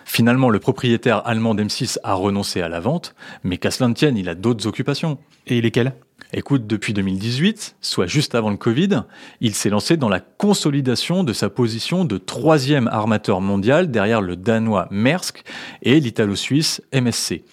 Finalement, 0.05 0.49
le 0.49 0.57
propriétaire 0.57 1.21
allemand 1.27 1.53
d'M6 1.53 1.99
a 2.03 2.15
renoncé 2.15 2.61
à 2.61 2.67
la 2.67 2.79
vente, 2.79 3.13
mais 3.43 3.59
qu'à 3.59 3.69
cela 3.69 3.89
ne 3.89 3.93
tienne, 3.93 4.17
il 4.17 4.27
a 4.27 4.33
d'autres 4.33 4.65
occupations. 4.65 5.19
Et 5.45 5.61
lesquelles 5.61 5.93
Écoute, 6.33 6.65
depuis 6.65 6.93
2018, 6.93 7.75
soit 7.81 8.07
juste 8.07 8.35
avant 8.35 8.51
le 8.51 8.57
Covid, 8.57 9.03
il 9.41 9.53
s'est 9.53 9.69
lancé 9.69 9.97
dans 9.97 10.07
la 10.07 10.19
consolidation 10.21 11.23
de 11.23 11.33
sa 11.33 11.49
position 11.49 12.05
de 12.05 12.17
troisième 12.17 12.87
armateur 12.87 13.41
mondial 13.41 13.91
derrière 13.91 14.21
le 14.21 14.35
danois 14.37 14.87
Maersk 14.91 15.43
et 15.81 15.99
l'italo-suisse 15.99 16.81
MSC. 16.93 17.43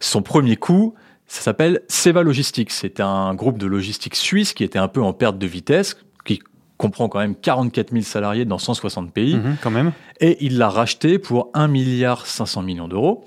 Son 0.00 0.22
premier 0.22 0.56
coup, 0.56 0.94
ça 1.26 1.40
s'appelle 1.42 1.80
Seva 1.88 2.22
Logistics. 2.22 2.70
C'est 2.70 3.00
un 3.00 3.34
groupe 3.34 3.58
de 3.58 3.66
logistique 3.66 4.14
suisse 4.14 4.52
qui 4.52 4.62
était 4.64 4.78
un 4.78 4.88
peu 4.88 5.02
en 5.02 5.12
perte 5.12 5.38
de 5.38 5.46
vitesse, 5.46 5.96
qui 6.24 6.40
comprend 6.76 7.08
quand 7.08 7.18
même 7.18 7.34
44 7.34 7.90
000 7.92 8.02
salariés 8.02 8.44
dans 8.44 8.58
160 8.58 9.12
pays. 9.12 9.36
Mhm, 9.36 9.56
Quand 9.62 9.70
même. 9.70 9.92
Et 10.20 10.36
il 10.44 10.58
l'a 10.58 10.68
racheté 10.68 11.18
pour 11.18 11.50
1 11.54 11.66
milliard 11.68 12.26
500 12.26 12.62
millions 12.62 12.88
d'euros. 12.88 13.24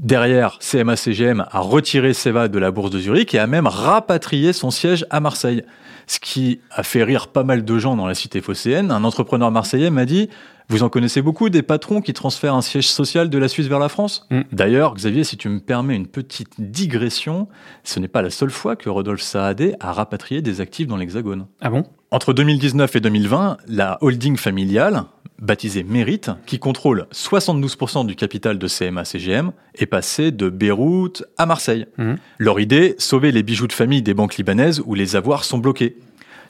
Derrière, 0.00 0.58
CMA-CGM 0.60 1.46
a 1.50 1.60
retiré 1.60 2.12
Seva 2.12 2.48
de 2.48 2.58
la 2.58 2.70
bourse 2.70 2.90
de 2.90 2.98
Zurich 2.98 3.34
et 3.34 3.38
a 3.38 3.46
même 3.46 3.66
rapatrié 3.66 4.52
son 4.52 4.70
siège 4.70 5.06
à 5.10 5.20
Marseille. 5.20 5.62
Ce 6.06 6.20
qui 6.20 6.60
a 6.70 6.82
fait 6.82 7.02
rire 7.02 7.28
pas 7.28 7.42
mal 7.42 7.64
de 7.64 7.78
gens 7.78 7.96
dans 7.96 8.06
la 8.06 8.14
cité 8.14 8.40
phocéenne. 8.40 8.90
Un 8.92 9.02
entrepreneur 9.02 9.50
marseillais 9.50 9.90
m'a 9.90 10.04
dit 10.04 10.28
Vous 10.68 10.84
en 10.84 10.88
connaissez 10.88 11.20
beaucoup 11.20 11.48
des 11.48 11.62
patrons 11.62 12.00
qui 12.00 12.12
transfèrent 12.12 12.54
un 12.54 12.62
siège 12.62 12.88
social 12.88 13.28
de 13.28 13.38
la 13.38 13.48
Suisse 13.48 13.66
vers 13.66 13.80
la 13.80 13.88
France 13.88 14.26
Mm. 14.30 14.42
D'ailleurs, 14.52 14.94
Xavier, 14.94 15.24
si 15.24 15.36
tu 15.36 15.48
me 15.48 15.60
permets 15.60 15.96
une 15.96 16.06
petite 16.06 16.54
digression, 16.58 17.48
ce 17.84 17.98
n'est 17.98 18.08
pas 18.08 18.22
la 18.22 18.30
seule 18.30 18.50
fois 18.50 18.76
que 18.76 18.88
Rodolphe 18.88 19.22
Saadé 19.22 19.74
a 19.80 19.92
rapatrié 19.92 20.42
des 20.42 20.60
actifs 20.60 20.86
dans 20.86 20.96
l'Hexagone. 20.96 21.46
Ah 21.60 21.70
bon? 21.70 21.84
Entre 22.10 22.32
2019 22.32 22.94
et 22.96 23.00
2020, 23.00 23.56
la 23.66 23.98
holding 24.00 24.36
familiale, 24.36 25.04
baptisée 25.38 25.82
Mérite, 25.82 26.30
qui 26.46 26.58
contrôle 26.58 27.06
72% 27.12 28.06
du 28.06 28.16
capital 28.16 28.58
de 28.58 28.68
CMA-CGM, 28.68 29.52
est 29.74 29.86
passée 29.86 30.30
de 30.30 30.48
Beyrouth 30.48 31.24
à 31.36 31.46
Marseille. 31.46 31.86
Mhm. 31.98 32.16
Leur 32.38 32.60
idée, 32.60 32.94
sauver 32.98 33.32
les 33.32 33.42
bijoux 33.42 33.66
de 33.66 33.72
famille 33.72 34.02
des 34.02 34.14
banques 34.14 34.36
libanaises 34.36 34.82
où 34.84 34.94
les 34.94 35.16
avoirs 35.16 35.44
sont 35.44 35.58
bloqués. 35.58 35.96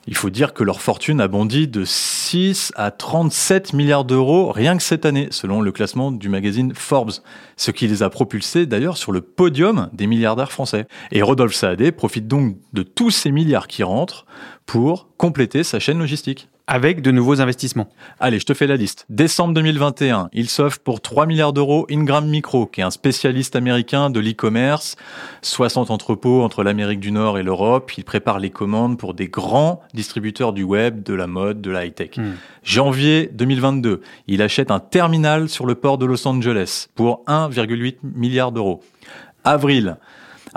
Il 0.08 0.14
faut 0.14 0.30
dire 0.30 0.54
que 0.54 0.62
leur 0.62 0.80
fortune 0.80 1.20
a 1.20 1.26
bondi 1.26 1.66
de 1.66 1.84
6 1.84 2.72
à 2.76 2.92
37 2.92 3.72
milliards 3.72 4.04
d'euros 4.04 4.52
rien 4.52 4.76
que 4.76 4.82
cette 4.82 5.04
année, 5.04 5.26
selon 5.30 5.60
le 5.60 5.72
classement 5.72 6.12
du 6.12 6.28
magazine 6.28 6.72
Forbes, 6.76 7.10
ce 7.56 7.72
qui 7.72 7.88
les 7.88 8.04
a 8.04 8.10
propulsés 8.10 8.66
d'ailleurs 8.66 8.98
sur 8.98 9.10
le 9.10 9.20
podium 9.20 9.90
des 9.92 10.06
milliardaires 10.06 10.52
français. 10.52 10.86
Et 11.10 11.22
Rodolphe 11.22 11.54
Saadé 11.54 11.90
profite 11.90 12.28
donc 12.28 12.56
de 12.72 12.84
tous 12.84 13.10
ces 13.10 13.32
milliards 13.32 13.66
qui 13.66 13.82
rentrent 13.82 14.26
pour 14.64 15.08
compléter 15.16 15.64
sa 15.64 15.80
chaîne 15.80 15.98
logistique. 15.98 16.48
Avec 16.68 17.00
de 17.00 17.12
nouveaux 17.12 17.40
investissements. 17.40 17.88
Allez, 18.18 18.40
je 18.40 18.44
te 18.44 18.52
fais 18.52 18.66
la 18.66 18.74
liste. 18.74 19.06
Décembre 19.08 19.54
2021, 19.54 20.30
il 20.32 20.48
s'offre 20.48 20.80
pour 20.80 21.00
3 21.00 21.26
milliards 21.26 21.52
d'euros 21.52 21.86
Ingram 21.88 22.26
Micro, 22.26 22.66
qui 22.66 22.80
est 22.80 22.84
un 22.84 22.90
spécialiste 22.90 23.54
américain 23.54 24.10
de 24.10 24.18
l'e-commerce. 24.18 24.96
60 25.42 25.92
entrepôts 25.92 26.42
entre 26.42 26.64
l'Amérique 26.64 26.98
du 26.98 27.12
Nord 27.12 27.38
et 27.38 27.44
l'Europe. 27.44 27.96
Il 27.96 28.02
prépare 28.02 28.40
les 28.40 28.50
commandes 28.50 28.98
pour 28.98 29.14
des 29.14 29.28
grands 29.28 29.80
distributeurs 29.94 30.52
du 30.52 30.64
web, 30.64 31.04
de 31.04 31.14
la 31.14 31.28
mode, 31.28 31.60
de 31.60 31.70
la 31.70 31.86
high-tech. 31.86 32.16
Hmm. 32.16 32.32
Janvier 32.64 33.30
2022, 33.32 34.00
il 34.26 34.42
achète 34.42 34.72
un 34.72 34.80
terminal 34.80 35.48
sur 35.48 35.66
le 35.66 35.76
port 35.76 35.98
de 35.98 36.06
Los 36.06 36.26
Angeles 36.26 36.88
pour 36.96 37.22
1,8 37.28 37.98
milliard 38.02 38.50
d'euros. 38.50 38.82
Avril, 39.44 39.98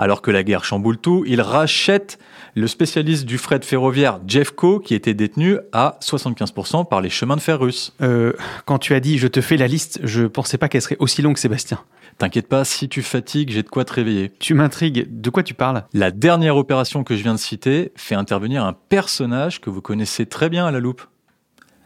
alors 0.00 0.22
que 0.22 0.30
la 0.30 0.42
guerre 0.42 0.64
chamboule 0.64 0.96
tout, 0.96 1.24
il 1.26 1.42
rachète 1.42 2.18
le 2.54 2.66
spécialiste 2.66 3.26
du 3.26 3.36
fret 3.36 3.60
ferroviaire 3.62 4.18
Jeffco, 4.26 4.80
qui 4.80 4.94
était 4.94 5.12
détenu 5.12 5.58
à 5.74 5.98
75% 6.00 6.88
par 6.88 7.02
les 7.02 7.10
chemins 7.10 7.36
de 7.36 7.42
fer 7.42 7.60
russes. 7.60 7.94
Euh, 8.00 8.32
quand 8.64 8.78
tu 8.78 8.94
as 8.94 9.00
dit 9.00 9.18
je 9.18 9.28
te 9.28 9.42
fais 9.42 9.58
la 9.58 9.66
liste, 9.66 10.00
je 10.02 10.24
pensais 10.24 10.56
pas 10.56 10.70
qu'elle 10.70 10.80
serait 10.80 10.96
aussi 11.00 11.20
longue, 11.20 11.36
Sébastien. 11.36 11.80
T'inquiète 12.16 12.48
pas, 12.48 12.64
si 12.64 12.88
tu 12.88 13.02
fatigues, 13.02 13.50
j'ai 13.50 13.62
de 13.62 13.68
quoi 13.68 13.84
te 13.84 13.92
réveiller. 13.92 14.32
Tu 14.38 14.54
m'intrigues. 14.54 15.06
De 15.20 15.28
quoi 15.28 15.42
tu 15.42 15.52
parles? 15.52 15.84
La 15.92 16.10
dernière 16.10 16.56
opération 16.56 17.04
que 17.04 17.14
je 17.14 17.22
viens 17.22 17.34
de 17.34 17.38
citer 17.38 17.92
fait 17.94 18.14
intervenir 18.14 18.64
un 18.64 18.72
personnage 18.72 19.60
que 19.60 19.68
vous 19.68 19.82
connaissez 19.82 20.24
très 20.24 20.48
bien 20.48 20.66
à 20.66 20.70
la 20.70 20.80
loupe. 20.80 21.02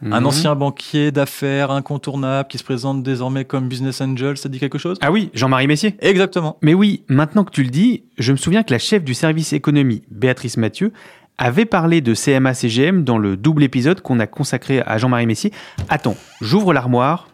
Un 0.03 0.19
Mhm. 0.19 0.25
ancien 0.27 0.55
banquier 0.55 1.11
d'affaires 1.11 1.71
incontournable 1.71 2.47
qui 2.49 2.57
se 2.57 2.63
présente 2.63 3.01
désormais 3.01 3.45
comme 3.45 3.67
business 3.69 4.01
angel, 4.01 4.37
ça 4.37 4.49
dit 4.49 4.59
quelque 4.59 4.77
chose? 4.77 4.97
Ah 5.01 5.11
oui, 5.11 5.29
Jean-Marie 5.33 5.67
Messier. 5.67 5.95
Exactement. 5.99 6.57
Mais 6.61 6.73
oui, 6.73 7.03
maintenant 7.07 7.43
que 7.43 7.51
tu 7.51 7.63
le 7.63 7.69
dis, 7.69 8.03
je 8.17 8.31
me 8.33 8.37
souviens 8.37 8.63
que 8.63 8.73
la 8.73 8.79
chef 8.79 9.03
du 9.03 9.13
service 9.13 9.53
économie, 9.53 10.03
Béatrice 10.11 10.57
Mathieu, 10.57 10.91
avait 11.37 11.65
parlé 11.65 12.01
de 12.01 12.13
CMA-CGM 12.13 13.03
dans 13.03 13.17
le 13.17 13.35
double 13.37 13.63
épisode 13.63 14.01
qu'on 14.01 14.19
a 14.19 14.27
consacré 14.27 14.81
à 14.85 14.97
Jean-Marie 14.97 15.25
Messier. 15.27 15.51
Attends, 15.89 16.15
j'ouvre 16.41 16.73
l'armoire. 16.73 17.27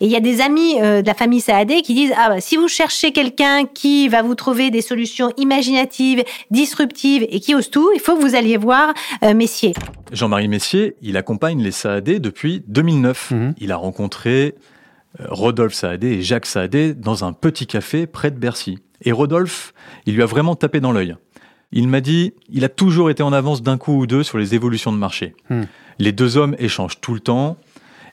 Et 0.00 0.06
il 0.06 0.10
y 0.10 0.16
a 0.16 0.20
des 0.20 0.40
amis 0.40 0.80
euh, 0.80 1.02
de 1.02 1.06
la 1.06 1.14
famille 1.14 1.40
Saadé 1.40 1.82
qui 1.82 1.94
disent 1.94 2.12
ah 2.16 2.30
bah, 2.30 2.40
si 2.40 2.56
vous 2.56 2.68
cherchez 2.68 3.12
quelqu'un 3.12 3.66
qui 3.66 4.08
va 4.08 4.22
vous 4.22 4.34
trouver 4.34 4.70
des 4.70 4.80
solutions 4.80 5.30
imaginatives, 5.36 6.24
disruptives 6.50 7.26
et 7.28 7.38
qui 7.40 7.54
ose 7.54 7.68
tout, 7.70 7.90
il 7.94 8.00
faut 8.00 8.16
que 8.16 8.22
vous 8.22 8.34
alliez 8.34 8.56
voir 8.56 8.94
euh, 9.22 9.34
Messier. 9.34 9.74
Jean-Marie 10.10 10.48
Messier, 10.48 10.96
il 11.02 11.18
accompagne 11.18 11.62
les 11.62 11.70
Saadé 11.70 12.18
depuis 12.18 12.62
2009. 12.66 13.30
Mhm. 13.30 13.54
Il 13.58 13.72
a 13.72 13.76
rencontré 13.76 14.54
euh, 15.20 15.26
Rodolphe 15.28 15.74
Saadé 15.74 16.08
et 16.08 16.22
Jacques 16.22 16.46
Saadé 16.46 16.94
dans 16.94 17.24
un 17.24 17.34
petit 17.34 17.66
café 17.66 18.06
près 18.06 18.30
de 18.30 18.38
Bercy. 18.38 18.78
Et 19.02 19.12
Rodolphe, 19.12 19.74
il 20.06 20.14
lui 20.14 20.22
a 20.22 20.26
vraiment 20.26 20.56
tapé 20.56 20.80
dans 20.80 20.92
l'œil. 20.92 21.14
Il 21.72 21.88
m'a 21.88 22.00
dit, 22.00 22.32
il 22.48 22.64
a 22.64 22.68
toujours 22.68 23.10
été 23.10 23.22
en 23.22 23.32
avance 23.32 23.62
d'un 23.62 23.78
coup 23.78 23.98
ou 23.98 24.06
deux 24.06 24.22
sur 24.22 24.38
les 24.38 24.54
évolutions 24.54 24.92
de 24.92 24.98
marché. 24.98 25.34
Hmm. 25.50 25.64
Les 25.98 26.12
deux 26.12 26.36
hommes 26.36 26.56
échangent 26.58 27.00
tout 27.00 27.14
le 27.14 27.20
temps. 27.20 27.58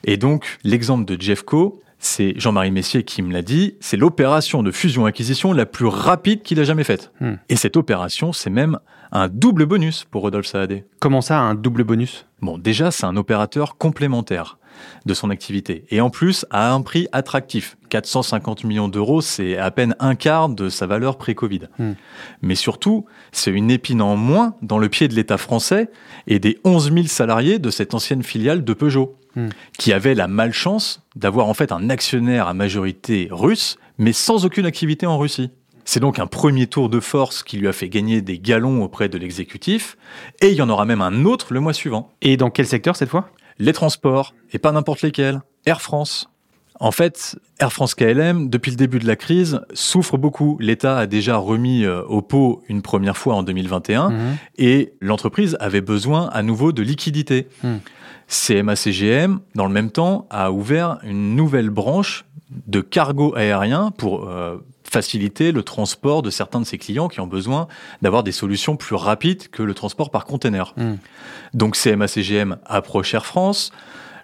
Et 0.04 0.16
donc, 0.16 0.58
l'exemple 0.64 1.04
de 1.04 1.20
Jeffco, 1.20 1.80
c'est 1.98 2.34
Jean-Marie 2.36 2.70
Messier 2.70 3.02
qui 3.02 3.22
me 3.22 3.32
l'a 3.32 3.42
dit, 3.42 3.74
c'est 3.80 3.96
l'opération 3.96 4.62
de 4.62 4.70
fusion-acquisition 4.70 5.52
la 5.52 5.66
plus 5.66 5.86
rapide 5.86 6.42
qu'il 6.42 6.60
a 6.60 6.64
jamais 6.64 6.84
faite. 6.84 7.12
Hmm. 7.20 7.34
Et 7.48 7.56
cette 7.56 7.76
opération, 7.76 8.32
c'est 8.32 8.50
même 8.50 8.78
un 9.10 9.28
double 9.28 9.66
bonus 9.66 10.04
pour 10.04 10.22
Rodolphe 10.22 10.46
Saadé. 10.46 10.84
Comment 11.00 11.20
ça, 11.20 11.40
un 11.40 11.54
double 11.54 11.84
bonus? 11.84 12.26
Bon, 12.40 12.58
déjà, 12.58 12.90
c'est 12.90 13.06
un 13.06 13.16
opérateur 13.16 13.76
complémentaire 13.76 14.58
de 15.06 15.14
son 15.14 15.30
activité. 15.30 15.84
Et 15.90 16.00
en 16.00 16.08
plus, 16.08 16.46
à 16.50 16.72
un 16.72 16.82
prix 16.82 17.08
attractif. 17.10 17.76
450 17.88 18.64
millions 18.64 18.88
d'euros, 18.88 19.20
c'est 19.20 19.56
à 19.56 19.70
peine 19.70 19.96
un 19.98 20.14
quart 20.14 20.48
de 20.48 20.68
sa 20.68 20.86
valeur 20.86 21.16
pré-Covid. 21.16 21.62
Hmm. 21.78 21.92
Mais 22.42 22.54
surtout, 22.54 23.06
c'est 23.32 23.50
une 23.50 23.70
épine 23.70 24.02
en 24.02 24.16
moins 24.16 24.54
dans 24.62 24.78
le 24.78 24.88
pied 24.88 25.08
de 25.08 25.14
l'État 25.14 25.38
français 25.38 25.90
et 26.28 26.38
des 26.38 26.58
11 26.64 26.92
000 26.92 27.06
salariés 27.06 27.58
de 27.58 27.70
cette 27.70 27.94
ancienne 27.94 28.22
filiale 28.22 28.62
de 28.62 28.72
Peugeot, 28.72 29.16
Hmm. 29.38 29.50
qui 29.78 29.92
avait 29.92 30.16
la 30.16 30.26
malchance 30.26 31.00
d'avoir 31.14 31.46
en 31.46 31.54
fait 31.54 31.70
un 31.70 31.90
actionnaire 31.90 32.48
à 32.48 32.54
majorité 32.54 33.28
russe, 33.30 33.78
mais 33.96 34.12
sans 34.12 34.44
aucune 34.44 34.66
activité 34.66 35.06
en 35.06 35.16
Russie. 35.16 35.50
C'est 35.84 36.00
donc 36.00 36.18
un 36.18 36.26
premier 36.26 36.66
tour 36.66 36.88
de 36.88 36.98
force 36.98 37.44
qui 37.44 37.56
lui 37.56 37.68
a 37.68 37.72
fait 37.72 37.88
gagner 37.88 38.20
des 38.20 38.40
galons 38.40 38.82
auprès 38.82 39.08
de 39.08 39.16
l'exécutif, 39.16 39.96
et 40.40 40.48
il 40.48 40.56
y 40.56 40.62
en 40.62 40.68
aura 40.68 40.86
même 40.86 41.00
un 41.00 41.24
autre 41.24 41.54
le 41.54 41.60
mois 41.60 41.72
suivant. 41.72 42.10
Et 42.20 42.36
dans 42.36 42.50
quel 42.50 42.66
secteur 42.66 42.96
cette 42.96 43.10
fois? 43.10 43.30
Les 43.60 43.72
transports, 43.72 44.34
et 44.52 44.58
pas 44.58 44.72
n'importe 44.72 45.02
lesquels. 45.02 45.40
Air 45.66 45.82
France. 45.82 46.28
En 46.80 46.92
fait, 46.92 47.36
Air 47.58 47.72
France 47.72 47.94
KLM, 47.94 48.48
depuis 48.48 48.70
le 48.70 48.76
début 48.76 48.98
de 49.00 49.06
la 49.06 49.16
crise, 49.16 49.60
souffre 49.74 50.16
beaucoup. 50.16 50.56
L'État 50.60 50.96
a 50.98 51.06
déjà 51.06 51.36
remis 51.36 51.84
euh, 51.84 52.02
au 52.04 52.22
pot 52.22 52.62
une 52.68 52.82
première 52.82 53.16
fois 53.16 53.34
en 53.34 53.42
2021 53.42 54.10
Mhm. 54.10 54.36
et 54.58 54.92
l'entreprise 55.00 55.56
avait 55.60 55.80
besoin 55.80 56.28
à 56.28 56.42
nouveau 56.42 56.70
de 56.72 56.82
liquidité. 56.82 57.48
Hmm. 57.64 57.78
CMA-CGM, 58.28 59.40
dans 59.54 59.66
le 59.66 59.72
même 59.72 59.90
temps, 59.90 60.26
a 60.30 60.52
ouvert 60.52 60.98
une 61.02 61.34
nouvelle 61.34 61.70
branche 61.70 62.24
de 62.66 62.80
cargo 62.80 63.34
aérien 63.36 63.90
pour 63.90 64.28
euh, 64.28 64.56
faciliter 64.84 65.52
le 65.52 65.62
transport 65.62 66.22
de 66.22 66.30
certains 66.30 66.60
de 66.60 66.64
ses 66.66 66.78
clients 66.78 67.08
qui 67.08 67.20
ont 67.20 67.26
besoin 67.26 67.68
d'avoir 68.00 68.22
des 68.22 68.32
solutions 68.32 68.76
plus 68.76 68.96
rapides 68.96 69.48
que 69.48 69.62
le 69.62 69.74
transport 69.74 70.10
par 70.10 70.24
container. 70.24 70.74
Hmm. 70.76 70.94
Donc 71.54 71.76
CMA-CGM 71.76 72.56
approche 72.64 73.12
Air 73.14 73.26
France, 73.26 73.70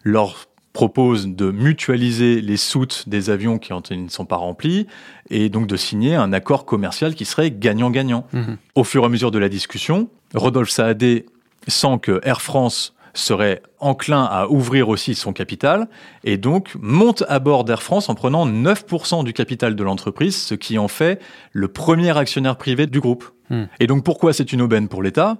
leur 0.04 0.46
propose 0.74 1.28
de 1.28 1.52
mutualiser 1.52 2.42
les 2.42 2.56
soutes 2.58 3.08
des 3.08 3.30
avions 3.30 3.58
qui 3.58 3.72
ne 3.72 4.08
sont 4.08 4.26
pas 4.26 4.36
remplis 4.36 4.86
et 5.30 5.48
donc 5.48 5.68
de 5.68 5.76
signer 5.76 6.16
un 6.16 6.32
accord 6.32 6.66
commercial 6.66 7.14
qui 7.14 7.24
serait 7.24 7.52
gagnant-gagnant. 7.52 8.26
Mhm. 8.32 8.58
Au 8.74 8.84
fur 8.84 9.04
et 9.04 9.06
à 9.06 9.08
mesure 9.08 9.30
de 9.30 9.38
la 9.38 9.48
discussion, 9.48 10.10
Rodolphe 10.34 10.70
Saadé 10.70 11.26
sent 11.68 11.98
que 12.02 12.20
Air 12.24 12.42
France 12.42 12.94
serait 13.14 13.62
enclin 13.78 14.24
à 14.24 14.48
ouvrir 14.48 14.88
aussi 14.88 15.14
son 15.14 15.32
capital 15.32 15.88
et 16.24 16.36
donc 16.38 16.74
monte 16.80 17.22
à 17.28 17.38
bord 17.38 17.62
d'Air 17.62 17.80
France 17.80 18.08
en 18.08 18.16
prenant 18.16 18.44
9% 18.44 19.22
du 19.22 19.32
capital 19.32 19.76
de 19.76 19.84
l'entreprise, 19.84 20.36
ce 20.36 20.56
qui 20.56 20.76
en 20.76 20.88
fait 20.88 21.22
le 21.52 21.68
premier 21.68 22.18
actionnaire 22.18 22.56
privé 22.56 22.88
du 22.88 22.98
groupe. 22.98 23.30
Hmm. 23.48 23.66
Et 23.78 23.86
donc 23.86 24.04
pourquoi 24.04 24.32
c'est 24.32 24.52
une 24.52 24.60
aubaine 24.60 24.88
pour 24.88 25.04
l'État? 25.04 25.38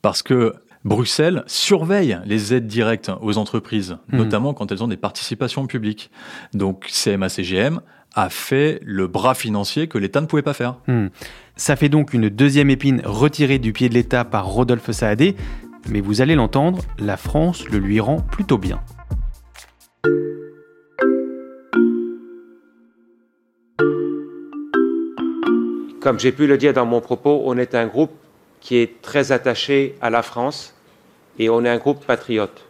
Parce 0.00 0.22
que 0.22 0.54
Bruxelles 0.86 1.42
surveille 1.48 2.20
les 2.26 2.54
aides 2.54 2.68
directes 2.68 3.10
aux 3.20 3.38
entreprises, 3.38 3.96
Hmm. 4.08 4.18
notamment 4.18 4.54
quand 4.54 4.70
elles 4.70 4.84
ont 4.84 4.88
des 4.88 4.96
participations 4.96 5.66
publiques. 5.66 6.12
Donc 6.54 6.86
CMA-CGM 6.88 7.80
a 8.14 8.30
fait 8.30 8.78
le 8.84 9.08
bras 9.08 9.34
financier 9.34 9.88
que 9.88 9.98
l'État 9.98 10.20
ne 10.20 10.26
pouvait 10.26 10.42
pas 10.42 10.54
faire. 10.54 10.76
Hmm. 10.86 11.08
Ça 11.56 11.74
fait 11.74 11.88
donc 11.88 12.14
une 12.14 12.28
deuxième 12.28 12.70
épine 12.70 13.02
retirée 13.04 13.58
du 13.58 13.72
pied 13.72 13.88
de 13.88 13.94
l'État 13.94 14.24
par 14.24 14.46
Rodolphe 14.46 14.92
Saadé, 14.92 15.34
mais 15.88 16.00
vous 16.00 16.20
allez 16.20 16.36
l'entendre, 16.36 16.82
la 17.00 17.16
France 17.16 17.68
le 17.68 17.78
lui 17.78 17.98
rend 17.98 18.20
plutôt 18.20 18.58
bien. 18.58 18.80
Comme 26.00 26.20
j'ai 26.20 26.30
pu 26.30 26.46
le 26.46 26.56
dire 26.56 26.72
dans 26.72 26.86
mon 26.86 27.00
propos, 27.00 27.42
on 27.44 27.58
est 27.58 27.74
un 27.74 27.86
groupe 27.88 28.12
qui 28.60 28.76
est 28.76 29.02
très 29.02 29.32
attaché 29.32 29.96
à 30.00 30.10
la 30.10 30.22
France 30.22 30.75
et 31.38 31.48
on 31.50 31.64
est 31.64 31.68
un 31.68 31.78
groupe 31.78 32.04
patriote. 32.04 32.66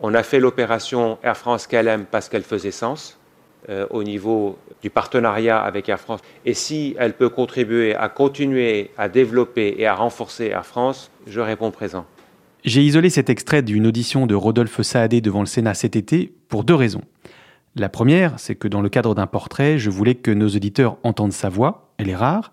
On 0.00 0.14
a 0.14 0.22
fait 0.22 0.40
l'opération 0.40 1.18
Air 1.22 1.36
France 1.36 1.66
KLM 1.66 2.04
parce 2.10 2.28
qu'elle 2.28 2.42
faisait 2.42 2.70
sens 2.70 3.18
euh, 3.68 3.86
au 3.90 4.04
niveau 4.04 4.56
du 4.82 4.90
partenariat 4.90 5.58
avec 5.58 5.88
Air 5.88 5.98
France. 5.98 6.20
Et 6.44 6.54
si 6.54 6.94
elle 6.98 7.14
peut 7.14 7.28
contribuer 7.28 7.94
à 7.94 8.08
continuer 8.08 8.90
à 8.96 9.08
développer 9.08 9.74
et 9.78 9.86
à 9.86 9.94
renforcer 9.94 10.46
Air 10.46 10.64
France, 10.64 11.10
je 11.26 11.40
réponds 11.40 11.70
présent. 11.70 12.06
J'ai 12.64 12.82
isolé 12.82 13.10
cet 13.10 13.30
extrait 13.30 13.62
d'une 13.62 13.86
audition 13.86 14.26
de 14.26 14.34
Rodolphe 14.34 14.82
Saadé 14.82 15.20
devant 15.20 15.40
le 15.40 15.46
Sénat 15.46 15.74
cet 15.74 15.96
été 15.96 16.32
pour 16.48 16.64
deux 16.64 16.74
raisons. 16.74 17.02
La 17.76 17.88
première, 17.88 18.38
c'est 18.38 18.54
que 18.54 18.68
dans 18.68 18.80
le 18.80 18.88
cadre 18.88 19.14
d'un 19.14 19.26
portrait, 19.26 19.78
je 19.78 19.90
voulais 19.90 20.14
que 20.14 20.30
nos 20.30 20.48
auditeurs 20.48 20.96
entendent 21.02 21.32
sa 21.32 21.48
voix, 21.48 21.92
elle 21.98 22.08
est 22.08 22.16
rare. 22.16 22.52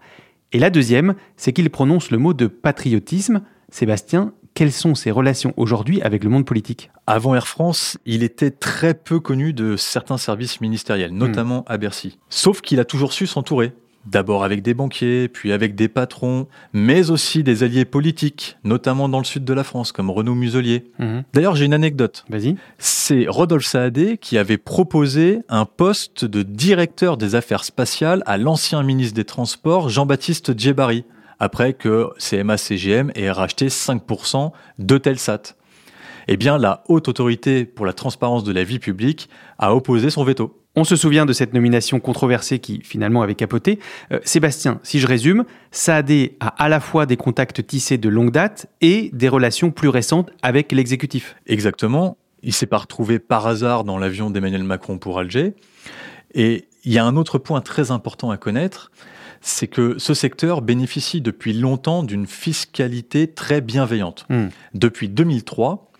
Et 0.52 0.60
la 0.60 0.70
deuxième, 0.70 1.16
c'est 1.38 1.54
qu'il 1.54 1.70
prononce 1.70 2.12
le 2.12 2.18
mot 2.18 2.34
de 2.34 2.48
patriotisme. 2.48 3.42
Sébastien, 3.70 4.34
quelles 4.56 4.72
sont 4.72 4.96
ses 4.96 5.12
relations 5.12 5.54
aujourd'hui 5.58 6.02
avec 6.02 6.24
le 6.24 6.30
monde 6.30 6.46
politique 6.46 6.90
Avant 7.06 7.36
Air 7.36 7.46
France, 7.46 7.98
il 8.06 8.24
était 8.24 8.52
très 8.52 8.94
peu 8.94 9.20
connu 9.20 9.54
de 9.54 9.76
certains 9.76 10.18
services 10.18 10.62
ministériels, 10.62 11.12
notamment 11.12 11.66
à 11.68 11.78
Bercy. 11.78 12.18
Sauf 12.30 12.62
qu'il 12.62 12.80
a 12.80 12.86
toujours 12.86 13.14
su 13.14 13.28
s'entourer. 13.28 13.74
D'abord 14.06 14.44
avec 14.44 14.62
des 14.62 14.76
banquiers, 14.76 15.28
puis 15.28 15.52
avec 15.52 15.74
des 15.76 15.88
patrons, 15.88 16.48
mais 16.74 17.10
aussi 17.10 17.44
des 17.44 17.64
alliés 17.64 17.86
politiques, 17.86 18.56
notamment 18.64 19.10
dans 19.10 19.18
le 19.18 19.26
sud 19.26 19.44
de 19.44 19.54
la 19.54 19.64
France, 19.64 19.92
comme 19.92 20.12
Renaud 20.12 20.36
Muselier. 20.36 20.92
Mhm. 21.00 21.24
D'ailleurs, 21.34 21.56
j'ai 21.56 21.66
une 21.66 21.74
anecdote. 21.74 22.24
Vas-y. 22.30 22.56
C'est 22.78 23.26
Rodolphe 23.28 23.66
Saadé 23.66 24.18
qui 24.18 24.38
avait 24.38 24.60
proposé 24.60 25.40
un 25.50 25.66
poste 25.66 26.24
de 26.24 26.44
directeur 26.44 27.18
des 27.18 27.34
affaires 27.34 27.64
spatiales 27.64 28.22
à 28.28 28.38
l'ancien 28.38 28.84
ministre 28.84 29.16
des 29.16 29.26
Transports, 29.26 29.90
Jean-Baptiste 29.90 30.58
Djebari, 30.58 31.04
après 31.40 31.74
que 31.74 32.10
CMA-CGM 32.18 33.12
ait 33.16 33.32
racheté 33.32 33.68
5% 33.68 34.52
d'Eutelsat. 34.80 35.56
Eh 36.28 36.38
bien, 36.38 36.58
la 36.58 36.84
haute 36.88 37.08
autorité 37.08 37.66
pour 37.66 37.86
la 37.86 37.94
transparence 37.94 38.44
de 38.44 38.52
la 38.52 38.64
vie 38.64 38.80
publique 38.80 39.30
a 39.60 39.76
opposé 39.76 40.10
son 40.10 40.24
veto. 40.24 40.60
On 40.78 40.84
se 40.84 40.96
souvient 40.98 41.26
de 41.26 41.32
cette 41.32 41.54
nomination 41.54 42.00
controversée 42.02 42.60
qui 42.60 42.82
finalement 42.84 43.22
avait 43.22 43.36
capoté. 43.36 43.80
Euh, 44.12 44.20
Sébastien, 44.26 44.80
si 44.84 45.00
je 45.00 45.08
résume, 45.08 45.46
Saadé 45.72 46.36
a 46.42 46.48
à 46.48 46.68
la 46.68 46.82
fois 46.82 47.06
des 47.06 47.16
contacts 47.16 47.66
tissés 47.66 47.98
de 47.98 48.10
longue 48.10 48.32
date 48.32 48.68
et 48.82 49.10
des 49.14 49.30
relations 49.30 49.72
plus 49.72 49.88
récentes 49.88 50.32
avec 50.42 50.74
l'exécutif. 50.74 51.36
Exactement. 51.48 52.18
Il 52.44 52.54
s'est 52.54 52.66
pas 52.66 52.78
retrouvé 52.78 53.20
par 53.20 53.48
hasard 53.48 53.86
dans 53.86 53.98
l'avion 53.98 54.30
d'Emmanuel 54.30 54.64
Macron 54.64 54.98
pour 54.98 55.18
Alger. 55.18 55.54
Et 56.34 56.68
il 56.84 56.92
y 56.92 56.98
a 56.98 57.06
un 57.06 57.16
autre 57.16 57.38
point 57.38 57.62
très 57.62 57.92
important 57.92 58.30
à 58.30 58.38
connaître, 58.38 58.92
c'est 59.48 59.68
que 59.68 60.00
ce 60.00 60.16
secteur 60.16 60.64
bénéficie 60.64 61.22
depuis 61.22 61.54
longtemps 61.54 62.02
d'une 62.02 62.26
fiscalité 62.26 63.28
très 63.28 63.62
bienveillante. 63.62 64.26
Hmm. 64.30 64.48
Depuis 64.74 65.08
2003, 65.08 65.92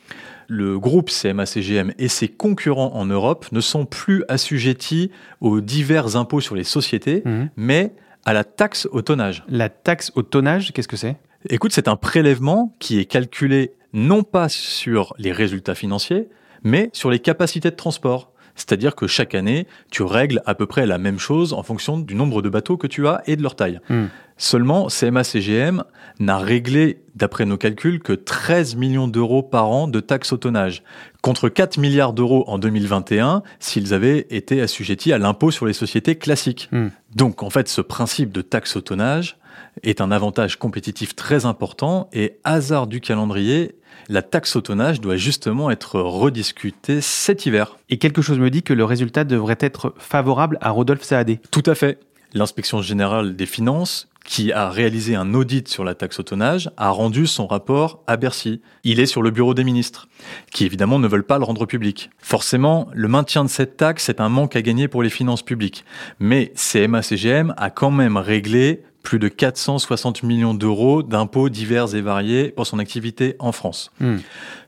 le 0.48 0.80
groupe 0.80 1.10
CMA-CGM 1.12 1.94
et 2.00 2.08
ses 2.08 2.28
concurrents 2.28 2.96
en 2.96 3.06
Europe 3.06 3.46
ne 3.52 3.62
sont 3.62 3.86
plus 3.86 4.24
assujettis 4.30 5.12
aux 5.42 5.62
divers 5.62 6.16
impôts 6.16 6.42
sur 6.42 6.56
les 6.56 6.64
sociétés, 6.64 7.22
Mhm. 7.24 7.50
mais 7.56 7.94
à 8.26 8.34
la 8.34 8.44
taxe 8.44 8.88
au 8.92 9.04
tonnage. 9.04 9.44
La 9.48 9.70
taxe 9.70 10.12
au 10.16 10.24
tonnage, 10.24 10.74
qu'est-ce 10.74 10.88
que 10.88 10.98
c'est? 10.98 11.16
Écoute, 11.50 11.72
c'est 11.72 11.88
un 11.88 11.96
prélèvement 11.96 12.76
qui 12.80 12.98
est 13.00 13.06
calculé 13.06 13.74
non 13.94 14.24
pas 14.24 14.50
sur 14.50 15.14
les 15.20 15.32
résultats 15.32 15.76
financiers, 15.76 16.28
mais 16.64 16.90
sur 16.94 17.12
les 17.12 17.20
capacités 17.20 17.70
de 17.70 17.76
transport. 17.76 18.32
C'est-à-dire 18.56 18.96
que 18.96 19.08
chaque 19.08 19.36
année, 19.36 19.68
tu 19.92 20.04
règles 20.04 20.42
à 20.46 20.56
peu 20.56 20.66
près 20.66 20.86
la 20.86 20.98
même 20.98 21.20
chose 21.20 21.54
en 21.54 21.64
fonction 21.64 22.00
du 22.00 22.16
nombre 22.16 22.42
de 22.42 22.50
bateaux 22.50 22.78
que 22.78 22.88
tu 22.88 23.08
as 23.08 23.22
et 23.28 23.36
de 23.36 23.44
leur 23.44 23.56
taille. 23.56 23.80
Hmm. 23.90 24.06
Seulement, 24.38 24.88
CMA-CGM 24.88 25.84
n'a 26.20 26.38
réglé, 26.38 27.02
d'après 27.16 27.46
nos 27.46 27.58
calculs, 27.58 28.02
que 28.02 28.14
13 28.14 28.76
millions 28.76 29.08
d'euros 29.08 29.44
par 29.44 29.70
an 29.70 29.88
de 29.88 30.00
taxes 30.00 30.34
au 30.34 30.38
tonnage, 30.38 30.84
contre 31.22 31.48
4 31.48 31.78
milliards 31.78 32.14
d'euros 32.14 32.44
en 32.48 32.58
2021 32.58 33.44
s'ils 33.60 33.94
avaient 33.94 34.28
été 34.30 34.62
assujettis 34.62 35.14
à 35.14 35.18
l'impôt 35.18 35.52
sur 35.52 35.66
les 35.66 35.74
sociétés 35.74 36.16
classiques. 36.16 36.70
Hmm. 36.72 36.90
Donc, 37.16 37.44
en 37.44 37.50
fait, 37.50 37.68
ce 37.68 37.82
principe 37.82 38.32
de 38.32 38.42
taxe 38.42 38.76
au 38.76 38.82
tonnage 38.82 39.38
est 39.84 40.02
un 40.02 40.12
avantage 40.12 40.58
compétitif 40.58 41.16
très 41.16 41.46
important 41.46 42.10
et 42.14 42.38
hasard 42.44 42.88
du 42.88 43.02
calendrier, 43.02 43.76
la 44.10 44.22
taxe 44.22 44.56
au 44.56 44.62
tonnage 44.62 45.02
doit 45.02 45.18
justement 45.18 45.72
être 45.72 46.00
rediscutée 46.00 47.02
cet 47.02 47.46
hiver. 47.46 47.78
Et 47.90 47.98
quelque 47.98 48.22
chose 48.22 48.40
me 48.40 48.50
dit 48.50 48.64
que 48.64 48.74
le 48.74 48.86
résultat 48.86 49.24
devrait 49.24 49.58
être 49.60 49.94
favorable 49.98 50.58
à 50.62 50.70
Rodolphe 50.70 51.04
Saadé. 51.04 51.40
Tout 51.52 51.64
à 51.66 51.76
fait. 51.76 52.00
L'inspection 52.34 52.82
générale 52.82 53.36
des 53.36 53.46
finances, 53.46 54.10
qui 54.26 54.52
a 54.52 54.70
réalisé 54.70 55.16
un 55.16 55.34
audit 55.34 55.68
sur 55.68 55.84
la 55.86 55.94
taxe 55.94 56.20
au 56.20 56.24
tonnage, 56.24 56.70
a 56.76 56.90
rendu 56.90 57.28
son 57.28 57.48
rapport 57.48 58.04
à 58.08 58.18
Bercy. 58.18 58.60
Il 58.84 59.00
est 59.00 59.06
sur 59.06 59.22
le 59.22 59.32
bureau 59.32 59.54
des 59.54 59.64
ministres, 59.64 60.08
qui 60.52 60.66
évidemment 60.66 61.00
ne 61.00 61.08
veulent 61.08 61.24
pas 61.24 61.38
le 61.38 61.46
rendre 61.46 61.66
public. 61.66 62.10
Forcément, 62.18 62.90
le 62.92 63.08
maintien 63.08 63.46
de 63.46 63.50
cette 63.50 63.78
taxe 63.78 64.10
est 64.10 64.20
un 64.20 64.30
manque 64.30 64.56
à 64.56 64.62
gagner 64.62 64.88
pour 64.88 65.04
les 65.04 65.10
finances 65.10 65.44
publiques. 65.44 65.86
Mais 66.20 66.52
CMA-CGM 66.56 67.54
a 67.56 67.70
quand 67.70 67.92
même 67.92 68.18
réglé 68.18 68.84
plus 69.06 69.20
de 69.20 69.30
460 69.30 70.24
millions 70.24 70.54
d'euros 70.54 71.04
d'impôts 71.04 71.48
divers 71.48 71.96
et 71.96 72.02
variés 72.02 72.50
pour 72.50 72.68
son 72.68 72.80
activité 72.80 73.36
en 73.40 73.54
France. 73.54 73.92
Hmm. 74.02 74.18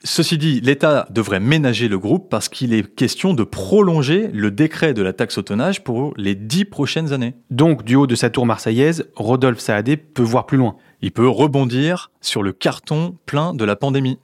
Ceci 0.03 0.37
dit, 0.37 0.61
l'État 0.61 1.07
devrait 1.09 1.41
ménager 1.41 1.89
le 1.89 1.99
groupe 1.99 2.29
parce 2.29 2.47
qu'il 2.47 2.73
est 2.73 2.95
question 2.95 3.33
de 3.33 3.43
prolonger 3.43 4.29
le 4.31 4.51
décret 4.51 4.93
de 4.93 5.01
la 5.01 5.11
taxe 5.11 5.37
au 5.37 5.41
tonnage 5.41 5.83
pour 5.83 6.13
les 6.15 6.35
dix 6.35 6.63
prochaines 6.63 7.11
années. 7.11 7.33
Donc, 7.49 7.83
du 7.83 7.95
haut 7.95 8.07
de 8.07 8.15
sa 8.15 8.29
tour 8.29 8.45
marseillaise, 8.45 9.09
Rodolphe 9.15 9.59
Saadé 9.59 9.97
peut 9.97 10.23
voir 10.23 10.45
plus 10.45 10.57
loin. 10.57 10.77
Il 11.01 11.11
peut 11.11 11.27
rebondir 11.27 12.11
sur 12.21 12.43
le 12.43 12.53
carton 12.53 13.17
plein 13.25 13.53
de 13.53 13.65
la 13.65 13.75
pandémie. 13.75 14.19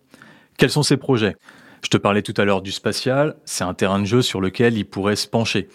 Quels 0.58 0.70
sont 0.70 0.84
ses 0.84 0.98
projets? 0.98 1.36
Je 1.84 1.90
te 1.90 1.98
parlais 1.98 2.22
tout 2.22 2.34
à 2.38 2.46
l'heure 2.46 2.62
du 2.62 2.72
spatial, 2.72 3.36
c'est 3.44 3.66
un 3.66 3.74
terrain 3.74 4.00
de 4.00 4.06
jeu 4.06 4.22
sur 4.22 4.40
lequel 4.40 4.78
il 4.78 4.86
pourrait 4.86 5.18
se 5.18 5.28
pencher. 5.28 5.68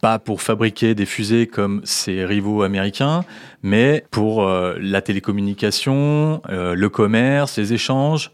Pas 0.00 0.18
pour 0.18 0.42
fabriquer 0.42 0.94
des 0.94 1.06
fusées 1.06 1.46
comme 1.46 1.80
ses 1.84 2.24
rivaux 2.24 2.62
américains, 2.62 3.24
mais 3.62 4.04
pour 4.10 4.44
euh, 4.44 4.76
la 4.80 5.02
télécommunication, 5.02 6.40
euh, 6.48 6.74
le 6.74 6.88
commerce, 6.88 7.58
les 7.58 7.72
échanges, 7.72 8.30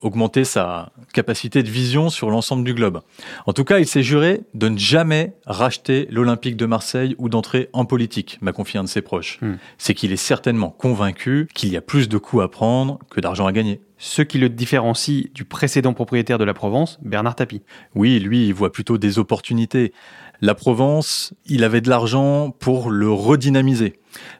augmenter 0.00 0.44
sa 0.44 0.92
capacité 1.12 1.62
de 1.62 1.68
vision 1.68 2.08
sur 2.08 2.30
l'ensemble 2.30 2.62
du 2.62 2.72
globe. 2.72 3.00
En 3.46 3.52
tout 3.52 3.64
cas, 3.64 3.80
il 3.80 3.86
s'est 3.86 4.02
juré 4.02 4.42
de 4.54 4.68
ne 4.68 4.78
jamais 4.78 5.34
racheter 5.46 6.06
l'Olympique 6.10 6.56
de 6.56 6.66
Marseille 6.66 7.16
ou 7.18 7.28
d'entrer 7.28 7.68
en 7.72 7.84
politique, 7.84 8.38
m'a 8.40 8.52
confié 8.52 8.78
un 8.78 8.84
de 8.84 8.88
ses 8.88 9.02
proches. 9.02 9.38
Hmm. 9.40 9.54
C'est 9.76 9.94
qu'il 9.94 10.12
est 10.12 10.16
certainement 10.16 10.70
convaincu 10.70 11.48
qu'il 11.52 11.72
y 11.72 11.76
a 11.76 11.80
plus 11.80 12.08
de 12.08 12.18
coups 12.18 12.44
à 12.44 12.48
prendre 12.48 13.00
que 13.10 13.20
d'argent 13.20 13.46
à 13.46 13.52
gagner. 13.52 13.80
Ce 14.00 14.22
qui 14.22 14.38
le 14.38 14.48
différencie 14.48 15.32
du 15.32 15.44
précédent 15.44 15.92
propriétaire 15.92 16.38
de 16.38 16.44
la 16.44 16.54
Provence, 16.54 17.00
Bernard 17.02 17.34
Tapie. 17.34 17.62
Oui, 17.96 18.20
lui, 18.20 18.46
il 18.46 18.54
voit 18.54 18.70
plutôt 18.70 18.96
des 18.96 19.18
opportunités. 19.18 19.92
La 20.40 20.54
Provence, 20.54 21.34
il 21.46 21.64
avait 21.64 21.80
de 21.80 21.88
l'argent 21.88 22.50
pour 22.50 22.90
le 22.90 23.10
redynamiser. 23.10 23.94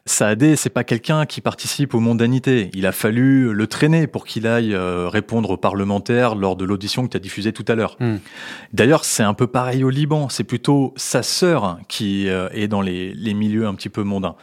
Saadé, 0.05 0.55
c'est 0.55 0.69
pas 0.69 0.85
quelqu'un 0.85 1.25
qui 1.25 1.41
participe 1.41 1.93
aux 1.93 1.99
mondanités. 1.99 2.69
Il 2.73 2.85
a 2.85 2.93
fallu 2.93 3.53
le 3.53 3.67
traîner 3.67 4.07
pour 4.07 4.25
qu'il 4.25 4.47
aille 4.47 4.73
euh, 4.73 5.09
répondre 5.09 5.49
aux 5.49 5.57
parlementaires 5.57 6.35
lors 6.35 6.55
de 6.55 6.63
l'audition 6.63 7.03
que 7.03 7.09
tu 7.09 7.17
as 7.17 7.19
diffusée 7.19 7.51
tout 7.51 7.65
à 7.67 7.75
l'heure. 7.75 7.97
Hmm. 7.99 8.17
D'ailleurs, 8.71 9.03
c'est 9.03 9.23
un 9.23 9.33
peu 9.33 9.47
pareil 9.47 9.83
au 9.83 9.89
Liban. 9.89 10.29
C'est 10.29 10.45
plutôt 10.45 10.93
sa 10.95 11.21
sœur 11.21 11.79
qui 11.89 12.29
euh, 12.29 12.47
est 12.53 12.69
dans 12.69 12.81
les, 12.81 13.13
les 13.13 13.33
milieux 13.33 13.67
un 13.67 13.75
petit 13.75 13.89
peu 13.89 14.03
mondains. 14.03 14.35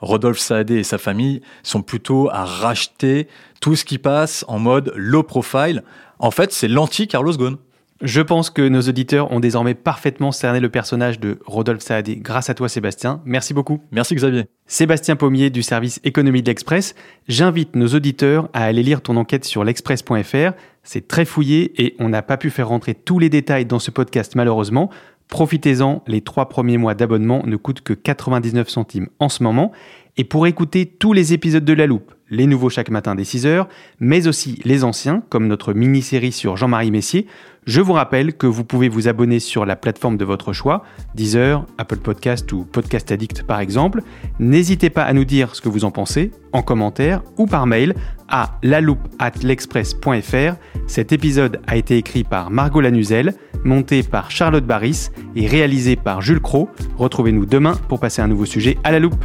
Rodolphe 0.00 0.38
Saadé 0.38 0.74
et 0.76 0.84
sa 0.84 0.98
famille 0.98 1.40
sont 1.62 1.82
plutôt 1.82 2.28
à 2.30 2.44
racheter 2.44 3.28
tout 3.60 3.76
ce 3.76 3.84
qui 3.84 3.98
passe 3.98 4.44
en 4.48 4.58
mode 4.58 4.92
low 4.96 5.22
profile. 5.22 5.84
En 6.18 6.30
fait, 6.30 6.52
c'est 6.52 6.68
l'anti-Carlos 6.68 7.36
Ghosn. 7.36 7.56
Je 8.02 8.20
pense 8.20 8.50
que 8.50 8.68
nos 8.68 8.82
auditeurs 8.82 9.32
ont 9.32 9.40
désormais 9.40 9.74
parfaitement 9.74 10.30
cerné 10.30 10.60
le 10.60 10.68
personnage 10.68 11.18
de 11.18 11.38
Rodolphe 11.46 11.80
Saadé 11.80 12.16
grâce 12.16 12.50
à 12.50 12.54
toi 12.54 12.68
Sébastien. 12.68 13.22
Merci 13.24 13.54
beaucoup. 13.54 13.80
Merci 13.90 14.14
Xavier. 14.14 14.44
Sébastien 14.66 15.16
Pommier 15.16 15.48
du 15.48 15.62
service 15.62 15.98
économie 16.04 16.42
de 16.42 16.48
l'Express, 16.48 16.94
j'invite 17.26 17.74
nos 17.74 17.88
auditeurs 17.88 18.50
à 18.52 18.64
aller 18.64 18.82
lire 18.82 19.00
ton 19.00 19.16
enquête 19.16 19.46
sur 19.46 19.64
l'express.fr. 19.64 20.52
C'est 20.82 21.08
très 21.08 21.24
fouillé 21.24 21.72
et 21.82 21.96
on 21.98 22.10
n'a 22.10 22.20
pas 22.20 22.36
pu 22.36 22.50
faire 22.50 22.68
rentrer 22.68 22.94
tous 22.94 23.18
les 23.18 23.30
détails 23.30 23.64
dans 23.64 23.78
ce 23.78 23.90
podcast 23.90 24.34
malheureusement. 24.34 24.90
Profitez-en, 25.28 26.02
les 26.06 26.20
trois 26.20 26.50
premiers 26.50 26.76
mois 26.76 26.94
d'abonnement 26.94 27.42
ne 27.46 27.56
coûtent 27.56 27.80
que 27.80 27.94
99 27.94 28.68
centimes 28.68 29.08
en 29.18 29.30
ce 29.30 29.42
moment. 29.42 29.72
Et 30.18 30.24
pour 30.24 30.46
écouter 30.46 30.84
tous 30.84 31.14
les 31.14 31.32
épisodes 31.32 31.64
de 31.64 31.72
La 31.72 31.86
Loupe, 31.86 32.12
les 32.30 32.46
nouveaux 32.46 32.70
chaque 32.70 32.90
matin 32.90 33.14
dès 33.14 33.22
6h, 33.22 33.66
mais 34.00 34.26
aussi 34.26 34.60
les 34.64 34.84
anciens, 34.84 35.22
comme 35.28 35.46
notre 35.46 35.72
mini-série 35.72 36.32
sur 36.32 36.56
Jean-Marie 36.56 36.90
Messier, 36.90 37.26
je 37.66 37.80
vous 37.80 37.94
rappelle 37.94 38.34
que 38.34 38.46
vous 38.46 38.62
pouvez 38.62 38.88
vous 38.88 39.08
abonner 39.08 39.40
sur 39.40 39.66
la 39.66 39.74
plateforme 39.74 40.16
de 40.16 40.24
votre 40.24 40.52
choix, 40.52 40.84
Deezer, 41.16 41.66
Apple 41.78 41.96
Podcast 41.96 42.52
ou 42.52 42.64
Podcast 42.64 43.10
Addict 43.10 43.42
par 43.42 43.58
exemple. 43.58 44.02
N'hésitez 44.38 44.88
pas 44.88 45.02
à 45.02 45.12
nous 45.12 45.24
dire 45.24 45.54
ce 45.56 45.60
que 45.60 45.68
vous 45.68 45.84
en 45.84 45.90
pensez 45.90 46.30
en 46.52 46.62
commentaire 46.62 47.22
ou 47.38 47.46
par 47.46 47.66
mail 47.66 47.94
à 48.28 48.58
l'express.fr. 48.62 50.54
Cet 50.86 51.12
épisode 51.12 51.60
a 51.66 51.76
été 51.76 51.96
écrit 51.96 52.22
par 52.22 52.50
Margot 52.50 52.80
Lanuzel, 52.80 53.34
monté 53.64 54.04
par 54.04 54.30
Charlotte 54.30 54.64
Barris 54.64 55.08
et 55.34 55.48
réalisé 55.48 55.96
par 55.96 56.20
Jules 56.22 56.40
Cro. 56.40 56.68
Retrouvez-nous 56.96 57.46
demain 57.46 57.74
pour 57.88 57.98
passer 57.98 58.22
un 58.22 58.28
nouveau 58.28 58.46
sujet 58.46 58.78
à 58.84 58.92
la 58.92 59.00
loupe. 59.00 59.24